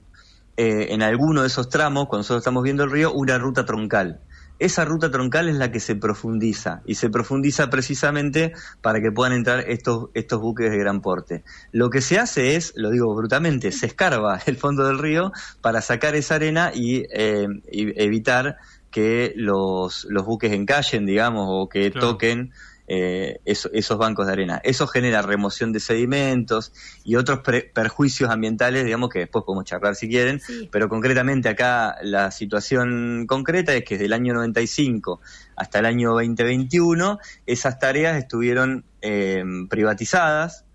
eh, 0.58 0.90
en 0.90 1.02
alguno 1.02 1.42
de 1.42 1.48
esos 1.48 1.68
tramos, 1.68 2.06
cuando 2.06 2.20
nosotros 2.20 2.42
estamos 2.42 2.62
viendo 2.62 2.84
el 2.84 2.92
río, 2.92 3.12
una 3.12 3.40
ruta 3.40 3.66
troncal. 3.66 4.20
Esa 4.62 4.86
ruta 4.86 5.10
troncal 5.10 5.50
es 5.50 5.56
la 5.56 5.72
que 5.72 5.80
se 5.80 5.96
profundiza 5.96 6.84
y 6.86 6.94
se 6.94 7.10
profundiza 7.10 7.72
precisamente 7.72 8.54
para 8.82 9.02
que 9.02 9.12
puedan 9.12 9.34
entrar 9.34 9.62
estos, 9.62 10.10
estos 10.14 10.40
buques 10.40 10.70
de 10.70 10.78
gran 10.78 11.02
porte. 11.02 11.44
Lo 11.72 11.90
que 11.90 12.00
se 12.00 12.20
hace 12.20 12.56
es, 12.56 12.72
lo 12.76 12.92
digo 12.92 13.12
brutalmente, 13.16 13.72
se 13.72 13.88
escarba 13.88 14.40
el 14.46 14.58
fondo 14.58 14.86
del 14.86 15.00
río 15.00 15.32
para 15.62 15.82
sacar 15.82 16.14
esa 16.14 16.36
arena 16.36 16.70
y, 16.76 17.08
eh, 17.12 17.48
evitar 17.72 18.58
que 18.92 19.34
los, 19.36 20.06
los 20.12 20.26
buques 20.28 20.52
encallen, 20.52 21.08
digamos, 21.08 21.48
o 21.50 21.68
que 21.68 21.90
toquen 21.90 22.52
eh, 22.94 23.40
esos 23.46 23.98
bancos 23.98 24.28
de 24.28 24.34
arena. 24.34 24.60
Eso 24.66 24.86
genera 24.86 25.22
remoción 25.22 25.72
de 25.72 25.80
sedimentos 25.80 26.74
y 27.06 27.16
otros 27.16 27.40
perjuicios 27.74 28.30
ambientales, 28.30 28.84
digamos, 28.84 29.10
que 29.10 29.20
después 29.20 29.46
podemos 29.46 29.64
charlar 29.64 29.96
si 29.96 30.10
quieren, 30.10 30.42
pero 30.72 30.90
concretamente 30.90 31.48
acá 31.48 31.96
la 32.04 32.32
situación 32.32 33.28
concreta 33.28 33.74
es 33.74 33.86
que 33.86 33.96
desde 33.96 34.08
el 34.08 34.14
año 34.14 34.34
95 34.34 35.22
hasta 35.56 35.80
el 35.80 35.86
año 35.86 36.12
2021 36.12 37.18
esas 37.46 37.80
tareas 37.80 38.18
estuvieron 38.18 38.84
eh, 39.02 39.42
privatizadas. 39.70 40.66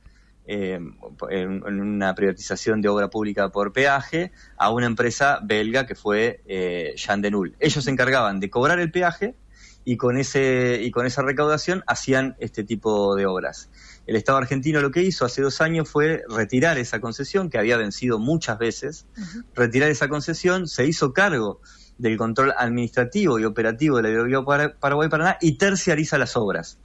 Eh, 0.49 0.78
en, 1.28 1.64
una 1.64 2.14
privatización 2.14 2.80
de 2.80 2.88
obra 2.88 3.11
pública 3.11 3.49
por 3.49 3.73
peaje 3.73 4.30
a 4.56 4.70
una 4.70 4.87
empresa 4.87 5.40
belga 5.42 5.87
que 5.87 5.96
fue 5.96 6.40
eh, 6.46 6.94
Jean 6.96 7.20
Denul. 7.20 7.56
Ellos 7.58 7.82
se 7.85 7.90
encargaban 7.90 8.38
de 8.38 8.49
cobrar 8.49 8.78
el 8.78 8.92
peaje 8.92 9.35
y 9.86 9.96
con 9.96 10.18
ese 10.18 10.80
y 10.82 10.90
con 10.90 11.06
esa 11.06 11.22
recaudación 11.22 11.84
hacían 11.86 12.34
este 12.40 12.64
tipo 12.64 13.14
de 13.14 13.24
obras. 13.24 13.70
El 14.06 14.16
Estado 14.16 14.36
argentino 14.36 14.80
lo 14.80 14.90
que 14.90 15.02
hizo 15.02 15.24
hace 15.24 15.42
dos 15.42 15.60
años 15.60 15.88
fue 15.88 16.24
retirar 16.28 16.76
esa 16.76 17.00
concesión 17.00 17.48
que 17.48 17.58
había 17.58 17.76
vencido 17.76 18.18
muchas 18.18 18.58
veces, 18.58 19.06
retirar 19.54 19.88
esa 19.88 20.08
concesión, 20.08 20.66
se 20.66 20.84
hizo 20.86 21.12
cargo 21.12 21.60
del 21.98 22.16
control 22.16 22.52
administrativo 22.58 23.38
y 23.38 23.44
operativo 23.44 23.96
de 23.98 24.02
la 24.02 24.10
hidrovía 24.10 24.42
Paraguay-Paraná 24.78 25.38
y 25.40 25.52
terciariza 25.52 26.18
las 26.18 26.36
obras. 26.36 26.78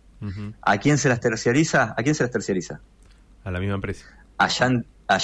¿A 0.62 0.78
quién 0.78 1.00
se 1.00 1.10
las 1.10 1.20
terciariza? 1.20 1.96
¿A 1.98 2.04
quién 2.04 2.14
se 2.14 2.24
las 2.24 2.32
terciariza? 2.32 2.82
A 3.44 3.50
la 3.50 3.60
misma 3.60 3.76
empresa. 3.76 4.06
A 4.38 4.48
a 5.16 5.20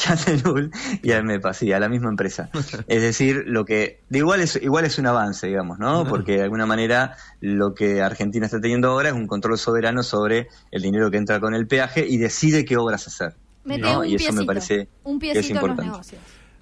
y 1.02 1.12
a 1.12 1.22
MEPA, 1.22 1.54
sí, 1.54 1.72
a 1.72 1.80
la 1.80 1.90
misma 1.90 2.10
empresa. 2.10 2.50
Es 2.88 3.02
decir, 3.02 3.44
lo 3.48 3.66
que 3.66 4.02
de 4.10 4.20
igual 4.20 4.42
es 4.42 4.60
igual 4.62 4.86
es 4.86 4.98
un 4.98 5.08
avance, 5.08 5.48
digamos, 5.48 5.80
¿no? 5.80 6.06
Porque 6.08 6.38
de 6.38 6.44
alguna 6.44 6.66
manera 6.66 7.18
lo 7.42 7.74
que 7.74 8.02
Argentina 8.02 8.46
está 8.46 8.60
teniendo 8.60 8.90
ahora 8.90 9.10
es 9.10 9.16
un 9.16 9.28
control 9.28 9.58
soberano 9.58 10.04
sobre 10.04 10.48
el 10.72 10.82
dinero 10.82 11.12
que 11.12 11.18
entra 11.18 11.40
con 11.40 11.54
el 11.54 11.68
peaje 11.68 12.06
y 12.08 12.18
decide 12.18 12.66
qué 12.66 12.78
obras 12.78 13.08
hacer. 13.08 13.36
y 13.66 14.16
eso 14.16 14.34
me 14.34 14.46
parece 14.46 14.88
que 15.20 15.40
es 15.40 15.50
importante. 15.50 15.92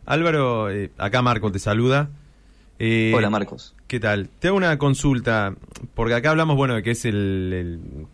Álvaro, 0.06 0.70
eh, 0.70 0.92
acá 0.98 1.22
Marco 1.22 1.52
te 1.52 1.60
saluda. 1.60 2.10
Eh, 2.78 3.14
Hola 3.16 3.30
Marcos. 3.30 3.74
¿Qué 3.88 4.00
tal? 4.00 4.30
Te 4.40 4.50
hago 4.50 4.58
una 4.58 4.78
consulta, 4.78 5.56
porque 5.94 6.14
acá 6.14 6.32
hablamos, 6.32 6.58
bueno, 6.58 6.76
de 6.76 6.84
que 6.84 6.92
es 6.92 7.06
el 7.06 8.08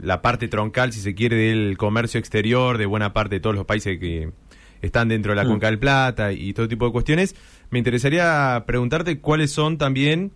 la 0.00 0.22
parte 0.22 0.48
troncal, 0.48 0.92
si 0.92 1.00
se 1.00 1.14
quiere, 1.14 1.36
del 1.36 1.76
comercio 1.76 2.18
exterior 2.18 2.78
de 2.78 2.86
buena 2.86 3.12
parte 3.12 3.36
de 3.36 3.40
todos 3.40 3.56
los 3.56 3.66
países 3.66 3.98
que 3.98 4.30
están 4.82 5.08
dentro 5.08 5.32
de 5.32 5.36
la 5.36 5.44
mm. 5.44 5.48
Conca 5.48 5.66
del 5.66 5.78
Plata 5.78 6.32
y 6.32 6.52
todo 6.52 6.68
tipo 6.68 6.86
de 6.86 6.92
cuestiones. 6.92 7.34
Me 7.70 7.78
interesaría 7.78 8.64
preguntarte 8.66 9.18
cuáles 9.20 9.50
son 9.50 9.78
también, 9.78 10.32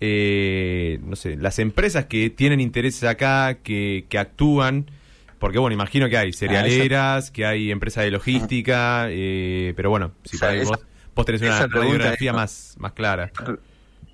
eh, 0.00 0.98
no 1.04 1.16
sé, 1.16 1.36
las 1.36 1.58
empresas 1.58 2.06
que 2.06 2.30
tienen 2.30 2.60
intereses 2.60 3.04
acá, 3.04 3.58
que, 3.62 4.06
que 4.08 4.18
actúan, 4.18 4.86
porque 5.38 5.58
bueno, 5.58 5.74
imagino 5.74 6.08
que 6.08 6.16
hay 6.16 6.30
ah, 6.30 6.36
cerealeras, 6.36 7.30
que 7.30 7.44
hay 7.44 7.70
empresas 7.70 8.04
de 8.04 8.10
logística, 8.10 9.06
eh, 9.10 9.72
pero 9.76 9.90
bueno, 9.90 10.12
si 10.24 10.38
vos, 10.38 10.78
vos, 11.14 11.26
tenés 11.26 11.42
una 11.42 11.66
radiografía 11.66 12.32
más, 12.32 12.76
más 12.78 12.92
clara. 12.92 13.30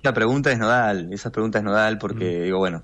La 0.01 0.13
pregunta 0.13 0.51
es 0.51 0.57
nodal, 0.57 1.11
esa 1.11 1.31
pregunta 1.31 1.59
es 1.59 1.63
nodal 1.63 1.97
porque, 1.97 2.39
mm. 2.39 2.43
digo, 2.43 2.57
bueno, 2.57 2.83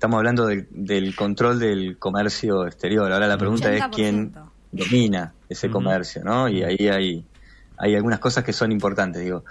estamos 0.00 0.16
hablando 0.16 0.46
del 0.46 1.14
control 1.14 1.58
del 1.58 1.98
comercio 1.98 2.66
exterior. 2.66 3.12
Ahora 3.12 3.26
la 3.26 3.36
pregunta 3.36 3.70
es 3.70 3.84
quién 3.92 4.32
domina 4.72 5.34
ese 5.46 5.68
comercio, 5.68 6.24
¿no? 6.24 6.48
Y 6.48 6.62
ahí 6.62 6.88
hay, 6.88 7.26
hay 7.76 7.94
algunas 7.96 8.18
cosas 8.18 8.42
que 8.42 8.54
son 8.54 8.72
importantes. 8.72 9.22
Digo, 9.22 9.44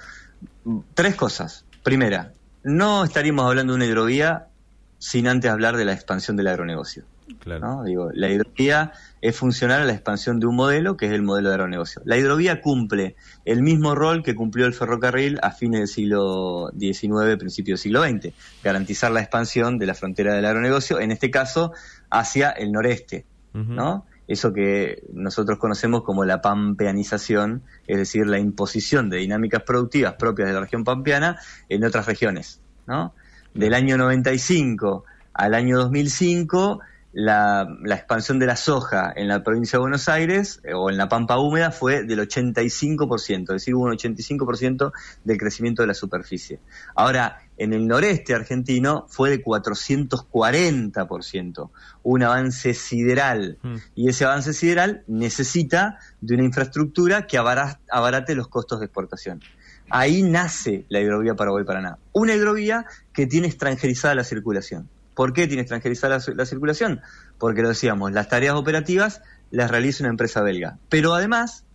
tres 0.96 1.14
cosas. 1.14 1.66
Primera, 1.84 2.34
no 2.64 3.04
estaríamos 3.04 3.46
hablando 3.46 3.74
de 3.74 3.78
una 3.78 3.86
hidrovía 3.86 4.48
sin 4.98 5.28
antes 5.28 5.52
hablar 5.52 5.78
de 5.78 5.86
la 5.86 5.94
expansión 5.94 6.36
del 6.36 6.48
agronegocio. 6.48 7.04
Claro. 7.38 7.84
Digo, 7.84 8.10
la 8.14 8.30
hidrovía 8.30 8.92
es 9.22 9.36
funcional 9.36 9.82
a 9.82 9.86
la 9.86 9.94
expansión 9.94 10.40
de 10.40 10.48
un 10.48 10.56
modelo 10.56 10.98
que 10.98 11.06
es 11.06 11.12
el 11.12 11.22
modelo 11.22 11.50
de 11.50 11.56
agronegocio. 11.56 12.02
La 12.06 12.18
hidrovía 12.18 12.62
cumple 12.62 13.16
el 13.46 13.62
mismo 13.62 13.96
rol 13.96 14.24
que 14.24 14.36
cumplió 14.36 14.66
el 14.66 14.74
ferrocarril 14.74 15.40
a 15.42 15.52
fines 15.52 15.80
del 15.80 15.88
siglo 15.88 16.72
XIX, 16.78 17.38
principio 17.38 17.74
del 17.74 17.80
siglo 17.80 18.04
XX, 18.04 18.34
garantizar 18.64 19.12
la 19.12 19.22
expansión 19.22 19.78
de 19.78 19.86
la 19.86 19.94
frontera 19.94 20.34
del 20.34 20.46
agronegocio, 20.46 21.00
en 21.00 21.12
este 21.12 21.30
caso 21.30 21.72
hacia 22.10 22.50
el 22.50 22.72
noreste, 22.72 23.26
¿no? 23.54 24.06
Eso 24.28 24.54
que 24.54 25.02
nosotros 25.12 25.58
conocemos 25.58 26.04
como 26.04 26.24
la 26.24 26.42
pampeanización, 26.42 27.64
es 27.88 27.98
decir, 27.98 28.28
la 28.28 28.38
imposición 28.38 29.10
de 29.10 29.18
dinámicas 29.18 29.64
productivas 29.64 30.14
propias 30.14 30.50
de 30.50 30.54
la 30.54 30.62
región 30.62 30.84
pampeana 30.84 31.40
en 31.68 31.84
otras 31.84 32.06
regiones, 32.06 32.62
¿no? 32.86 33.14
Del 33.54 33.74
año 33.74 33.98
95 33.98 35.04
al 35.34 35.56
año 35.56 35.78
2005 35.78 36.80
la, 37.20 37.68
expansión 37.90 38.40
de 38.40 38.46
la 38.46 38.56
soja 38.56 39.12
en 39.14 39.28
la 39.28 39.44
provincia 39.44 39.76
de 39.78 39.82
Buenos 39.82 40.08
Aires 40.08 40.62
eh, 40.64 40.74
o 40.74 40.90
en 40.90 40.96
la 40.98 41.10
pampa 41.10 41.38
húmeda 41.38 41.72
fue 41.72 42.04
del 42.04 42.20
85%, 42.20 43.42
es 43.42 43.48
decir, 43.48 43.76
hubo 43.76 43.84
un 43.86 43.92
85% 43.92 44.94
del 45.26 45.38
crecimiento 45.38 45.84
de 45.84 45.88
la 45.88 45.94
superficie. 45.94 46.62
Ahora, 46.96 47.40
en 47.58 47.74
el 47.74 47.88
noreste 47.88 48.34
argentino 48.34 49.06
fue 49.10 49.32
de 49.32 49.44
440%, 49.44 51.70
un 52.04 52.24
avance 52.24 52.74
sideral. 52.74 53.58
Mm. 53.64 53.76
Y 53.96 54.08
ese 54.08 54.24
avance 54.24 54.54
sideral 54.54 55.04
necesita 55.08 56.00
de 56.22 56.36
una 56.36 56.46
infraestructura 56.46 57.28
que 57.28 57.38
abara- 57.38 57.82
abarate 57.92 58.34
los 58.34 58.48
costos 58.48 58.80
de 58.80 58.86
exportación. 58.86 59.42
Ahí 59.90 60.24
nace 60.24 60.86
la 60.88 61.02
hidrovía 61.02 61.36
Paraguay-Paraná. 61.36 61.98
Una 62.14 62.34
hidrovía 62.34 62.86
que 63.12 63.28
tiene 63.28 63.48
extranjerizada 63.48 64.16
la 64.16 64.24
circulación. 64.24 64.88
¿Por 65.20 65.34
qué 65.34 65.48
tiene 65.48 65.64
extranjerizada 65.64 66.18
la, 66.18 66.34
la 66.34 66.46
circulación? 66.46 67.02
Porque 67.38 67.62
lo 67.62 67.68
decíamos, 67.68 68.14
las 68.14 68.30
tareas 68.30 68.56
operativas 68.56 69.22
las 69.52 69.70
realiza 69.70 70.02
una 70.06 70.12
empresa 70.12 70.42
belga. 70.42 70.80
Pero 70.88 71.14
además, 71.14 71.66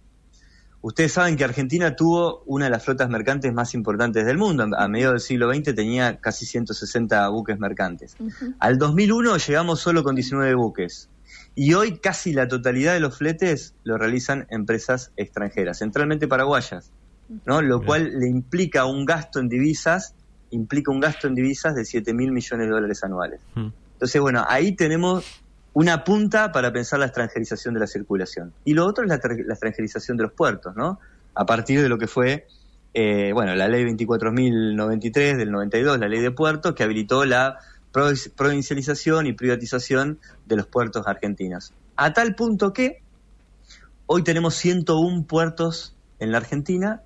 Ustedes 0.80 1.12
saben 1.12 1.36
que 1.36 1.44
Argentina 1.44 1.96
tuvo 1.96 2.42
una 2.44 2.66
de 2.66 2.70
las 2.70 2.84
flotas 2.84 3.08
mercantes 3.08 3.52
más 3.54 3.72
importantes 3.72 4.26
del 4.26 4.36
mundo. 4.36 4.66
A 4.76 4.88
mediados 4.88 5.14
del 5.14 5.20
siglo 5.20 5.50
XX 5.52 5.74
tenía 5.74 6.18
casi 6.20 6.44
160 6.44 7.26
buques 7.28 7.58
mercantes. 7.58 8.16
Ujú. 8.18 8.54
Al 8.58 8.76
2001 8.76 9.36
llegamos 9.38 9.80
solo 9.80 10.04
con 10.04 10.14
19 10.14 10.54
buques. 10.54 11.08
Y 11.54 11.72
hoy 11.72 11.98
casi 12.00 12.34
la 12.34 12.48
totalidad 12.48 12.92
de 12.92 13.00
los 13.00 13.16
fletes 13.16 13.74
lo 13.82 13.96
realizan 13.96 14.46
empresas 14.50 15.10
extranjeras, 15.16 15.78
centralmente 15.78 16.28
paraguayas, 16.28 16.92
¿no? 17.46 17.62
Lo 17.62 17.78
Bien. 17.78 17.86
cual 17.86 18.20
le 18.20 18.28
implica 18.28 18.84
un 18.84 19.06
gasto 19.06 19.40
en 19.40 19.48
divisas, 19.48 20.14
implica 20.54 20.90
un 20.90 21.00
gasto 21.00 21.26
en 21.26 21.34
divisas 21.34 21.74
de 21.74 21.84
7 21.84 22.14
mil 22.14 22.32
millones 22.32 22.66
de 22.66 22.72
dólares 22.72 23.02
anuales. 23.04 23.40
Mm. 23.54 23.68
Entonces, 23.94 24.20
bueno, 24.20 24.44
ahí 24.48 24.72
tenemos 24.76 25.24
una 25.72 26.04
punta 26.04 26.52
para 26.52 26.72
pensar 26.72 26.98
la 27.00 27.06
extranjerización 27.06 27.74
de 27.74 27.80
la 27.80 27.86
circulación. 27.86 28.52
Y 28.64 28.74
lo 28.74 28.86
otro 28.86 29.04
es 29.04 29.08
la, 29.10 29.20
la 29.46 29.54
extranjerización 29.54 30.16
de 30.16 30.22
los 30.24 30.32
puertos, 30.32 30.74
¿no? 30.76 30.98
A 31.34 31.46
partir 31.46 31.82
de 31.82 31.88
lo 31.88 31.98
que 31.98 32.06
fue, 32.06 32.46
eh, 32.94 33.32
bueno, 33.32 33.54
la 33.56 33.66
ley 33.68 33.84
24.093 33.84 35.36
del 35.36 35.50
92, 35.50 35.98
la 35.98 36.08
ley 36.08 36.20
de 36.20 36.30
puertos, 36.30 36.74
que 36.74 36.82
habilitó 36.84 37.24
la 37.24 37.58
provi- 37.92 38.30
provincialización 38.36 39.26
y 39.26 39.32
privatización 39.32 40.18
de 40.46 40.56
los 40.56 40.66
puertos 40.66 41.06
argentinos. 41.06 41.72
A 41.96 42.12
tal 42.12 42.34
punto 42.36 42.72
que 42.72 43.02
hoy 44.06 44.22
tenemos 44.22 44.54
101 44.54 45.24
puertos 45.24 45.96
en 46.20 46.30
la 46.30 46.38
Argentina 46.38 47.02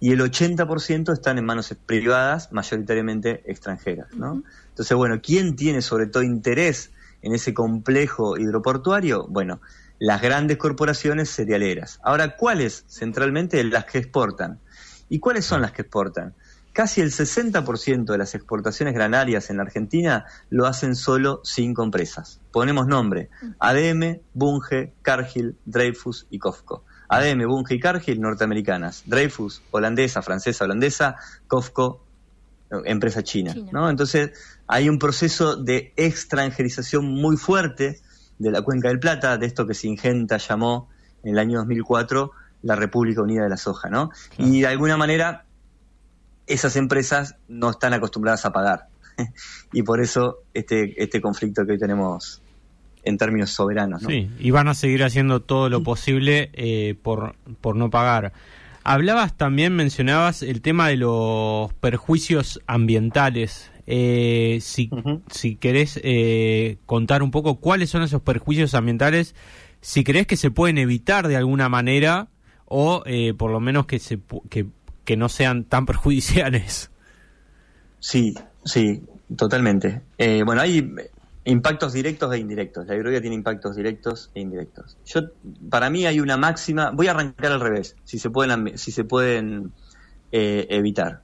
y 0.00 0.12
el 0.12 0.20
80% 0.20 1.12
están 1.12 1.38
en 1.38 1.44
manos 1.44 1.74
privadas, 1.86 2.52
mayoritariamente 2.52 3.42
extranjeras, 3.50 4.12
¿no? 4.14 4.42
Entonces, 4.68 4.96
bueno, 4.96 5.20
¿quién 5.22 5.56
tiene 5.56 5.82
sobre 5.82 6.06
todo 6.06 6.22
interés 6.22 6.92
en 7.22 7.34
ese 7.34 7.52
complejo 7.52 8.38
hidroportuario? 8.38 9.26
Bueno, 9.28 9.60
las 9.98 10.22
grandes 10.22 10.56
corporaciones 10.56 11.30
cerealeras. 11.30 11.98
Ahora, 12.02 12.36
¿cuáles? 12.36 12.84
Centralmente 12.86 13.62
las 13.64 13.86
que 13.86 13.98
exportan. 13.98 14.60
¿Y 15.08 15.18
cuáles 15.18 15.44
son 15.44 15.62
las 15.62 15.72
que 15.72 15.82
exportan? 15.82 16.34
Casi 16.72 17.00
el 17.00 17.10
60% 17.10 18.04
de 18.04 18.18
las 18.18 18.36
exportaciones 18.36 18.94
granarias 18.94 19.50
en 19.50 19.56
la 19.56 19.64
Argentina 19.64 20.26
lo 20.48 20.66
hacen 20.66 20.94
solo 20.94 21.40
cinco 21.42 21.82
empresas. 21.82 22.40
Ponemos 22.52 22.86
nombre. 22.86 23.30
ADM, 23.58 24.20
Bunge, 24.32 24.92
Cargill, 25.02 25.56
Dreyfus 25.64 26.28
y 26.30 26.38
Cofco. 26.38 26.84
ADM, 27.08 27.46
Bunge 27.46 27.74
y 27.74 27.80
Cargill, 27.80 28.20
norteamericanas. 28.20 29.02
Dreyfus, 29.06 29.62
holandesa, 29.70 30.22
francesa, 30.22 30.64
holandesa. 30.64 31.16
Cofco, 31.46 32.04
no, 32.70 32.82
empresa 32.84 33.22
china. 33.22 33.54
China. 33.54 33.70
¿no? 33.72 33.90
Entonces, 33.90 34.32
hay 34.66 34.88
un 34.88 34.98
proceso 34.98 35.56
de 35.56 35.92
extranjerización 35.96 37.06
muy 37.06 37.36
fuerte 37.36 38.00
de 38.38 38.50
la 38.50 38.62
Cuenca 38.62 38.88
del 38.88 39.00
Plata, 39.00 39.38
de 39.38 39.46
esto 39.46 39.66
que 39.66 39.74
Singenta 39.74 40.36
llamó 40.36 40.90
en 41.22 41.32
el 41.32 41.38
año 41.38 41.58
2004 41.58 42.30
la 42.62 42.76
República 42.76 43.22
Unida 43.22 43.44
de 43.44 43.48
la 43.48 43.56
Soja, 43.56 43.88
¿no? 43.88 44.10
Y 44.36 44.60
de 44.60 44.66
alguna 44.66 44.96
manera 44.96 45.44
esas 46.46 46.76
empresas 46.76 47.36
no 47.46 47.70
están 47.70 47.94
acostumbradas 47.94 48.44
a 48.44 48.52
pagar. 48.52 48.88
y 49.72 49.82
por 49.82 50.00
eso 50.00 50.42
este, 50.54 51.02
este 51.02 51.20
conflicto 51.20 51.64
que 51.64 51.72
hoy 51.72 51.78
tenemos 51.78 52.42
en 53.08 53.18
términos 53.18 53.50
soberanos, 53.50 54.02
¿no? 54.02 54.08
Sí, 54.08 54.30
y 54.38 54.50
van 54.50 54.68
a 54.68 54.74
seguir 54.74 55.02
haciendo 55.04 55.40
todo 55.40 55.68
lo 55.68 55.82
posible 55.82 56.50
eh, 56.52 56.94
por, 57.02 57.34
por 57.60 57.76
no 57.76 57.90
pagar. 57.90 58.32
Hablabas 58.84 59.36
también, 59.36 59.74
mencionabas 59.74 60.42
el 60.42 60.62
tema 60.62 60.88
de 60.88 60.96
los 60.96 61.72
perjuicios 61.74 62.60
ambientales. 62.66 63.70
Eh, 63.86 64.58
si, 64.60 64.90
si 65.30 65.56
querés 65.56 65.98
eh, 66.02 66.78
contar 66.86 67.22
un 67.22 67.30
poco 67.30 67.56
cuáles 67.56 67.90
son 67.90 68.02
esos 68.02 68.22
perjuicios 68.22 68.74
ambientales, 68.74 69.34
si 69.80 70.04
crees 70.04 70.26
que 70.26 70.36
se 70.36 70.50
pueden 70.50 70.78
evitar 70.78 71.28
de 71.28 71.36
alguna 71.36 71.68
manera 71.68 72.28
o 72.66 73.02
eh, 73.06 73.34
por 73.34 73.50
lo 73.50 73.60
menos 73.60 73.86
que, 73.86 73.98
se, 73.98 74.18
que, 74.50 74.66
que 75.04 75.16
no 75.16 75.28
sean 75.28 75.64
tan 75.64 75.86
perjudiciales. 75.86 76.90
Sí, 78.00 78.34
sí, 78.64 79.02
totalmente. 79.36 80.02
Eh, 80.18 80.42
bueno, 80.44 80.60
hay 80.60 80.94
impactos 81.50 81.92
directos 81.92 82.32
e 82.34 82.38
indirectos. 82.38 82.86
La 82.86 82.94
hidrovía 82.94 83.20
tiene 83.20 83.36
impactos 83.36 83.74
directos 83.74 84.30
e 84.34 84.40
indirectos. 84.40 84.96
Yo, 85.06 85.22
para 85.70 85.90
mí 85.90 86.06
hay 86.06 86.20
una 86.20 86.36
máxima. 86.36 86.90
Voy 86.90 87.08
a 87.08 87.12
arrancar 87.12 87.52
al 87.52 87.60
revés, 87.60 87.96
si 88.04 88.18
se 88.18 88.30
pueden, 88.30 88.76
si 88.76 88.92
se 88.92 89.04
pueden 89.04 89.72
eh, 90.30 90.66
evitar. 90.70 91.22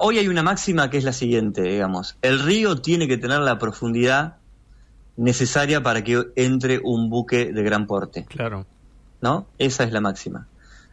Hoy 0.00 0.18
hay 0.18 0.26
una 0.26 0.42
máxima 0.42 0.90
que 0.90 0.98
es 0.98 1.04
la 1.04 1.12
siguiente, 1.12 1.62
digamos. 1.62 2.18
El 2.20 2.40
río 2.40 2.76
tiene 2.82 3.06
que 3.06 3.16
tener 3.16 3.40
la 3.40 3.58
profundidad 3.58 4.38
necesaria 5.16 5.82
para 5.82 6.02
que 6.02 6.24
entre 6.34 6.80
un 6.82 7.08
buque 7.08 7.52
de 7.52 7.62
gran 7.62 7.86
porte. 7.86 8.24
Claro. 8.24 8.66
¿no? 9.20 9.46
Esa 9.58 9.84
es 9.84 9.92
la 9.92 10.00
máxima. 10.00 10.48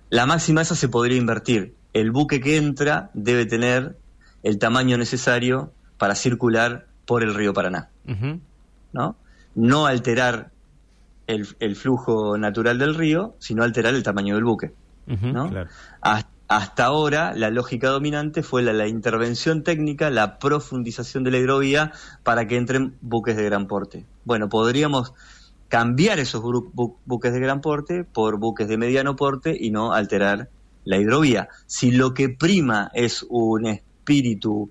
La 0.09 0.25
máxima 0.25 0.61
esa 0.61 0.75
se 0.75 0.87
podría 0.87 1.17
invertir. 1.17 1.73
El 1.93 2.11
buque 2.11 2.41
que 2.41 2.57
entra 2.57 3.09
debe 3.13 3.45
tener 3.45 3.97
el 4.43 4.59
tamaño 4.59 4.97
necesario 4.97 5.71
para 5.97 6.15
circular 6.15 6.87
por 7.05 7.23
el 7.23 7.33
río 7.33 7.53
Paraná. 7.53 7.89
¿no? 8.93 9.15
No 9.55 9.85
alterar 9.85 10.51
el, 11.27 11.47
el 11.59 11.75
flujo 11.75 12.37
natural 12.37 12.77
del 12.79 12.95
río, 12.95 13.35
sino 13.39 13.63
alterar 13.63 13.93
el 13.93 14.03
tamaño 14.03 14.35
del 14.35 14.43
buque, 14.43 14.71
Hasta 16.47 16.85
ahora 16.85 17.33
la 17.33 17.49
lógica 17.49 17.89
dominante 17.89 18.43
fue 18.43 18.61
la, 18.61 18.73
la 18.73 18.87
intervención 18.87 19.63
técnica, 19.63 20.09
la 20.11 20.37
profundización 20.37 21.23
de 21.23 21.31
la 21.31 21.37
hidrovía 21.37 21.91
para 22.23 22.47
que 22.47 22.57
entren 22.57 22.95
buques 23.01 23.35
de 23.35 23.43
gran 23.43 23.65
porte. 23.67 24.05
Bueno, 24.25 24.49
podríamos 24.49 25.13
cambiar 25.69 26.19
esos 26.19 26.43
bu- 26.43 26.95
buques 27.05 27.33
de 27.33 27.39
gran 27.39 27.61
porte 27.61 28.03
por 28.03 28.37
buques 28.37 28.67
de 28.67 28.77
mediano 28.77 29.15
porte 29.15 29.55
y 29.59 29.71
no 29.71 29.93
alterar 29.93 30.49
la 30.83 30.97
hidrovía. 30.97 31.47
Si 31.65 31.91
lo 31.91 32.13
que 32.13 32.29
prima 32.29 32.91
es 32.93 33.25
un 33.29 33.65
espíritu 33.65 34.69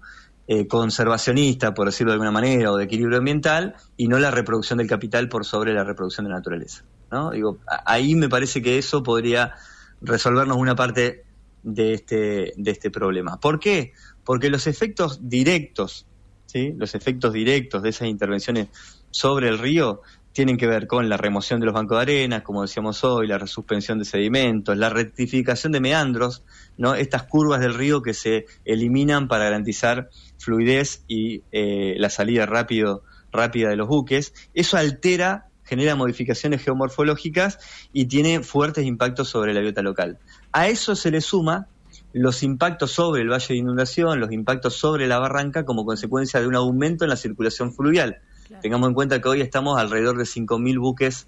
eh, 0.54 0.66
conservacionista, 0.66 1.72
por 1.72 1.86
decirlo 1.86 2.10
de 2.10 2.16
alguna 2.16 2.30
manera, 2.30 2.70
o 2.72 2.76
de 2.76 2.84
equilibrio 2.84 3.16
ambiental, 3.16 3.74
y 3.96 4.06
no 4.06 4.18
la 4.18 4.30
reproducción 4.30 4.76
del 4.76 4.86
capital 4.86 5.30
por 5.30 5.46
sobre 5.46 5.72
la 5.72 5.82
reproducción 5.82 6.26
de 6.26 6.30
la 6.30 6.36
naturaleza. 6.36 6.84
¿no? 7.10 7.30
Digo, 7.30 7.56
ahí 7.86 8.14
me 8.14 8.28
parece 8.28 8.60
que 8.60 8.76
eso 8.76 9.02
podría 9.02 9.54
resolvernos 10.02 10.58
una 10.58 10.76
parte 10.76 11.24
de 11.62 11.94
este, 11.94 12.52
de 12.54 12.70
este 12.70 12.90
problema. 12.90 13.40
¿Por 13.40 13.60
qué? 13.60 13.94
Porque 14.24 14.50
los 14.50 14.66
efectos 14.66 15.20
directos, 15.22 16.04
¿sí? 16.44 16.74
los 16.76 16.94
efectos 16.94 17.32
directos 17.32 17.82
de 17.82 17.88
esas 17.88 18.08
intervenciones 18.08 18.68
sobre 19.10 19.48
el 19.48 19.58
río 19.58 20.02
tienen 20.32 20.56
que 20.56 20.66
ver 20.66 20.86
con 20.86 21.08
la 21.08 21.16
remoción 21.16 21.60
de 21.60 21.66
los 21.66 21.74
bancos 21.74 21.98
de 21.98 22.02
arena, 22.02 22.42
como 22.42 22.62
decíamos 22.62 23.04
hoy, 23.04 23.26
la 23.26 23.38
resuspensión 23.38 23.98
de 23.98 24.04
sedimentos, 24.04 24.76
la 24.76 24.88
rectificación 24.88 25.72
de 25.72 25.80
meandros, 25.80 26.42
¿no? 26.78 26.94
estas 26.94 27.24
curvas 27.24 27.60
del 27.60 27.74
río 27.74 28.02
que 28.02 28.14
se 28.14 28.46
eliminan 28.64 29.28
para 29.28 29.44
garantizar 29.44 30.08
fluidez 30.42 31.04
y 31.06 31.42
eh, 31.52 31.94
la 31.98 32.10
salida 32.10 32.46
rápido, 32.46 33.02
rápida 33.32 33.70
de 33.70 33.76
los 33.76 33.88
buques. 33.88 34.34
Eso 34.54 34.76
altera, 34.76 35.46
genera 35.64 35.94
modificaciones 35.94 36.62
geomorfológicas 36.62 37.58
y 37.92 38.06
tiene 38.06 38.42
fuertes 38.42 38.84
impactos 38.84 39.28
sobre 39.28 39.54
la 39.54 39.60
biota 39.60 39.82
local. 39.82 40.18
A 40.52 40.68
eso 40.68 40.96
se 40.96 41.10
le 41.10 41.20
suma 41.20 41.68
los 42.12 42.42
impactos 42.42 42.90
sobre 42.90 43.22
el 43.22 43.30
valle 43.30 43.46
de 43.48 43.56
inundación, 43.56 44.20
los 44.20 44.32
impactos 44.32 44.74
sobre 44.74 45.06
la 45.06 45.18
barranca 45.18 45.64
como 45.64 45.86
consecuencia 45.86 46.40
de 46.40 46.46
un 46.46 46.56
aumento 46.56 47.04
en 47.04 47.10
la 47.10 47.16
circulación 47.16 47.72
fluvial. 47.72 48.18
Tengamos 48.60 48.88
en 48.88 48.94
cuenta 48.94 49.22
que 49.22 49.28
hoy 49.28 49.40
estamos 49.40 49.78
alrededor 49.78 50.18
de 50.18 50.24
5.000 50.24 50.78
buques 50.78 51.26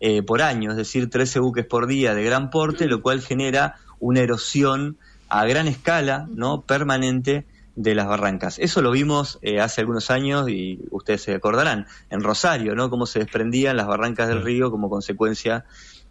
eh, 0.00 0.22
por 0.22 0.42
año, 0.42 0.72
es 0.72 0.76
decir, 0.76 1.08
13 1.08 1.38
buques 1.38 1.66
por 1.66 1.86
día 1.86 2.14
de 2.14 2.24
gran 2.24 2.50
porte, 2.50 2.86
lo 2.86 3.00
cual 3.00 3.20
genera 3.20 3.76
una 4.00 4.20
erosión 4.20 4.96
a 5.28 5.44
gran 5.44 5.68
escala, 5.68 6.26
¿no? 6.34 6.62
permanente 6.62 7.44
de 7.78 7.94
las 7.94 8.08
barrancas. 8.08 8.58
Eso 8.58 8.82
lo 8.82 8.90
vimos 8.90 9.38
eh, 9.40 9.60
hace 9.60 9.82
algunos 9.82 10.10
años 10.10 10.48
y 10.50 10.80
ustedes 10.90 11.22
se 11.22 11.34
acordarán, 11.34 11.86
en 12.10 12.22
Rosario, 12.24 12.74
¿no? 12.74 12.90
Cómo 12.90 13.06
se 13.06 13.20
desprendían 13.20 13.76
las 13.76 13.86
barrancas 13.86 14.26
del 14.26 14.42
río 14.42 14.72
como 14.72 14.90
consecuencia 14.90 15.64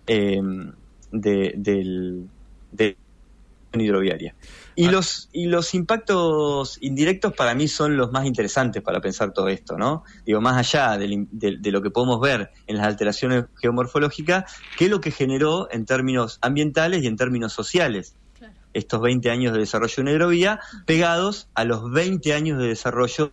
eh, 0.07 0.41
de, 1.11 1.53
del, 1.57 2.29
de 2.71 2.95
hidroviaria. 3.73 4.33
Y 4.77 4.85
Ah. 4.85 4.91
los, 4.91 5.27
y 5.33 5.47
los 5.47 5.73
impactos 5.73 6.77
indirectos 6.79 7.33
para 7.33 7.53
mí 7.53 7.67
son 7.67 7.97
los 7.97 8.13
más 8.13 8.25
interesantes 8.25 8.81
para 8.81 9.01
pensar 9.01 9.33
todo 9.33 9.49
esto, 9.49 9.77
¿no? 9.77 10.05
Digo, 10.25 10.39
más 10.39 10.55
allá 10.55 10.97
del 10.97 11.27
de, 11.31 11.57
de 11.59 11.71
lo 11.71 11.81
que 11.81 11.91
podemos 11.91 12.21
ver 12.21 12.49
en 12.65 12.77
las 12.77 12.87
alteraciones 12.87 13.43
geomorfológicas, 13.61 14.49
qué 14.77 14.85
es 14.85 14.89
lo 14.89 15.01
que 15.01 15.11
generó 15.11 15.67
en 15.69 15.85
términos 15.85 16.39
ambientales 16.41 17.03
y 17.03 17.07
en 17.07 17.17
términos 17.17 17.51
sociales. 17.51 18.15
Estos 18.77 19.01
20 19.01 19.29
años 19.31 19.53
de 19.53 19.59
desarrollo 19.59 19.95
de 19.95 20.01
una 20.03 20.11
hidrovía 20.11 20.59
pegados 20.85 21.49
a 21.55 21.65
los 21.65 21.91
20 21.91 22.33
años 22.33 22.59
de 22.59 22.67
desarrollo 22.67 23.31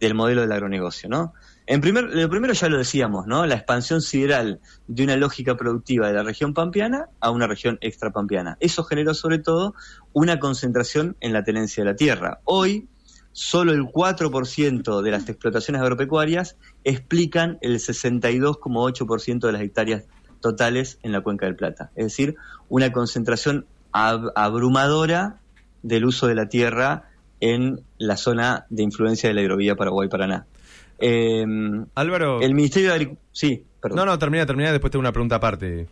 del 0.00 0.14
modelo 0.14 0.42
del 0.42 0.52
agronegocio, 0.52 1.08
¿no? 1.08 1.34
En 1.66 1.80
primer, 1.80 2.04
lo 2.04 2.28
primero 2.30 2.52
ya 2.52 2.68
lo 2.68 2.78
decíamos, 2.78 3.26
¿no? 3.26 3.44
La 3.44 3.56
expansión 3.56 4.00
sideral 4.00 4.60
de 4.86 5.02
una 5.02 5.16
lógica 5.16 5.56
productiva 5.56 6.06
de 6.06 6.14
la 6.14 6.22
región 6.22 6.54
pampeana 6.54 7.08
a 7.18 7.30
una 7.30 7.48
región 7.48 7.78
extrapampeana. 7.80 8.56
Eso 8.60 8.84
generó 8.84 9.14
sobre 9.14 9.40
todo 9.40 9.74
una 10.12 10.38
concentración 10.38 11.16
en 11.20 11.32
la 11.32 11.42
tenencia 11.42 11.82
de 11.82 11.90
la 11.90 11.96
tierra. 11.96 12.40
Hoy, 12.44 12.86
solo 13.32 13.72
el 13.72 13.82
4% 13.82 15.02
de 15.02 15.10
las 15.10 15.28
explotaciones 15.28 15.82
agropecuarias 15.82 16.56
explican 16.84 17.58
el 17.62 17.80
62,8% 17.80 19.40
de 19.40 19.52
las 19.52 19.62
hectáreas 19.62 20.04
totales 20.40 21.00
en 21.02 21.10
la 21.10 21.22
cuenca 21.22 21.46
del 21.46 21.56
Plata. 21.56 21.90
Es 21.96 22.04
decir, 22.06 22.36
una 22.68 22.92
concentración 22.92 23.66
abrumadora 23.92 25.40
del 25.82 26.04
uso 26.04 26.26
de 26.26 26.34
la 26.34 26.48
tierra 26.48 27.10
en 27.40 27.80
la 27.98 28.16
zona 28.16 28.66
de 28.70 28.82
influencia 28.82 29.28
de 29.28 29.34
la 29.34 29.42
hidrovía 29.42 29.76
Paraguay-Paraná. 29.76 30.46
Eh, 30.98 31.44
Álvaro. 31.94 32.40
El 32.40 32.54
Ministerio 32.54 32.88
de 32.88 32.94
Agricultura. 32.94 33.28
Sí, 33.32 33.64
perdón. 33.80 33.96
No, 33.96 34.06
no, 34.06 34.18
termina, 34.18 34.46
termina, 34.46 34.72
después 34.72 34.90
tengo 34.90 35.00
una 35.00 35.12
pregunta 35.12 35.36
aparte. 35.36 35.86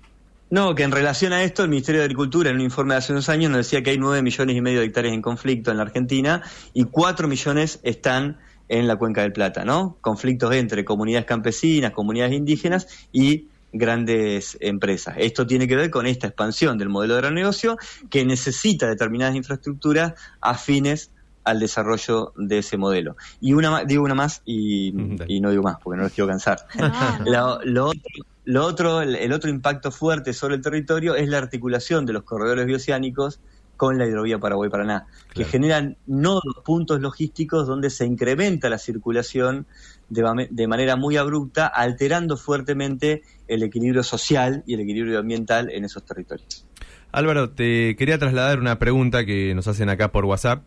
No, 0.50 0.74
que 0.74 0.82
en 0.82 0.92
relación 0.92 1.32
a 1.32 1.42
esto, 1.42 1.62
el 1.62 1.68
Ministerio 1.68 2.00
de 2.00 2.04
Agricultura, 2.04 2.50
en 2.50 2.56
un 2.56 2.62
informe 2.62 2.94
de 2.94 2.98
hace 2.98 3.12
unos 3.12 3.28
años, 3.28 3.50
nos 3.50 3.58
decía 3.58 3.82
que 3.82 3.90
hay 3.90 3.98
9 3.98 4.22
millones 4.22 4.56
y 4.56 4.60
medio 4.60 4.80
de 4.80 4.86
hectáreas 4.86 5.14
en 5.14 5.22
conflicto 5.22 5.70
en 5.70 5.78
la 5.78 5.82
Argentina 5.82 6.42
y 6.72 6.84
4 6.84 7.28
millones 7.28 7.80
están 7.82 8.38
en 8.68 8.86
la 8.86 8.96
Cuenca 8.96 9.22
del 9.22 9.32
Plata, 9.32 9.64
¿no? 9.64 9.96
Conflictos 10.00 10.54
entre 10.54 10.84
comunidades 10.84 11.26
campesinas, 11.26 11.92
comunidades 11.92 12.34
indígenas 12.34 12.86
y 13.12 13.48
grandes 13.74 14.56
empresas. 14.60 15.16
Esto 15.18 15.46
tiene 15.46 15.66
que 15.66 15.74
ver 15.74 15.90
con 15.90 16.06
esta 16.06 16.28
expansión 16.28 16.78
del 16.78 16.88
modelo 16.88 17.16
de 17.16 17.30
negocio 17.32 17.76
que 18.08 18.24
necesita 18.24 18.86
determinadas 18.86 19.34
infraestructuras 19.34 20.14
afines 20.40 21.10
al 21.42 21.60
desarrollo 21.60 22.32
de 22.36 22.58
ese 22.58 22.76
modelo. 22.76 23.16
Y 23.40 23.52
una 23.52 23.84
digo 23.84 24.04
una 24.04 24.14
más 24.14 24.42
y, 24.46 24.92
no 24.92 25.50
digo 25.50 25.62
más 25.62 25.76
porque 25.82 25.98
no 25.98 26.04
los 26.04 26.12
quiero 26.12 26.28
cansar. 26.28 26.60
lo, 27.26 28.64
otro, 28.64 29.02
el, 29.02 29.32
otro 29.32 29.50
impacto 29.50 29.90
fuerte 29.90 30.32
sobre 30.32 30.54
el 30.54 30.62
territorio 30.62 31.16
es 31.16 31.28
la 31.28 31.38
articulación 31.38 32.06
de 32.06 32.12
los 32.12 32.22
corredores 32.22 32.66
bioceánicos 32.66 33.40
con 33.76 33.98
la 33.98 34.06
hidrovía 34.06 34.38
Paraguay-Paraná, 34.38 35.06
que 35.32 35.44
generan 35.44 35.96
nodos, 36.06 36.56
puntos 36.64 37.00
logísticos 37.00 37.66
donde 37.66 37.90
se 37.90 38.06
incrementa 38.06 38.68
la 38.68 38.78
circulación 38.78 39.66
de, 40.08 40.48
de, 40.50 40.66
manera 40.66 40.96
muy 40.96 41.16
abrupta, 41.16 41.66
alterando 41.66 42.36
fuertemente 42.36 43.22
el 43.48 43.62
equilibrio 43.62 44.02
social 44.02 44.62
y 44.66 44.74
el 44.74 44.80
equilibrio 44.80 45.18
ambiental 45.18 45.70
en 45.70 45.84
esos 45.84 46.04
territorios. 46.04 46.66
Álvaro, 47.12 47.50
te 47.50 47.96
quería 47.96 48.18
trasladar 48.18 48.58
una 48.58 48.78
pregunta 48.78 49.24
que 49.24 49.54
nos 49.54 49.68
hacen 49.68 49.88
acá 49.88 50.10
por 50.10 50.24
WhatsApp 50.24 50.64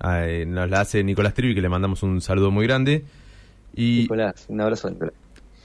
Ah, 0.00 0.26
eh, 0.26 0.46
nos 0.46 0.70
la 0.70 0.80
hace 0.80 1.02
Nicolás 1.02 1.34
Trivi, 1.34 1.54
que 1.54 1.60
le 1.60 1.68
mandamos 1.68 2.02
un 2.02 2.20
saludo 2.20 2.50
muy 2.50 2.66
grande. 2.66 3.04
Y, 3.74 4.02
Nicolás, 4.02 4.46
un 4.48 4.60
abrazo, 4.60 4.90
Nicolás. 4.90 5.14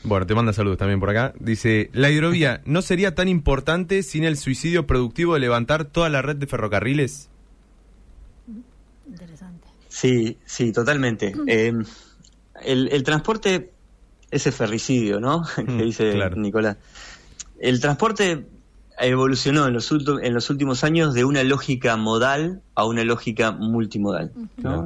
Bueno, 0.04 0.26
te 0.26 0.36
manda 0.36 0.52
saludos 0.52 0.78
también 0.78 1.00
por 1.00 1.10
acá. 1.10 1.34
Dice, 1.39 1.89
la 1.94 2.10
hidrovía 2.10 2.62
no 2.66 2.82
sería 2.82 3.16
tan 3.16 3.28
importante 3.28 4.04
sin 4.04 4.24
el 4.24 4.38
suicidio 4.38 4.86
productivo 4.86 5.34
de 5.34 5.39
levantar 5.39 5.86
toda 5.86 6.10
la 6.10 6.22
red 6.22 6.36
de 6.36 6.48
ferrocarriles. 6.48 7.30
Interesante. 9.08 9.68
Sí, 9.88 10.38
sí, 10.46 10.72
totalmente. 10.72 11.34
Eh, 11.48 11.74
el, 12.63 13.04
transporte, 13.04 13.72
ese 14.32 14.52
ferricidio, 14.52 15.20
¿no? 15.20 15.44
que 15.56 15.63
mm, 15.63 15.82
dice 15.82 16.16
Nicolás. 16.36 16.78
El 17.60 17.80
transporte 17.80 18.46
evolucionó 19.00 19.68
en 19.68 19.74
los, 19.74 19.92
en 19.92 20.34
los 20.34 20.50
últimos 20.50 20.84
años 20.84 21.13
de 21.13 21.24
una 21.24 21.44
lógica 21.44 21.96
modal 21.98 22.62
a 22.76 22.86
una 22.86 23.04
lógica 23.04 23.52
multimodal. 23.52 24.32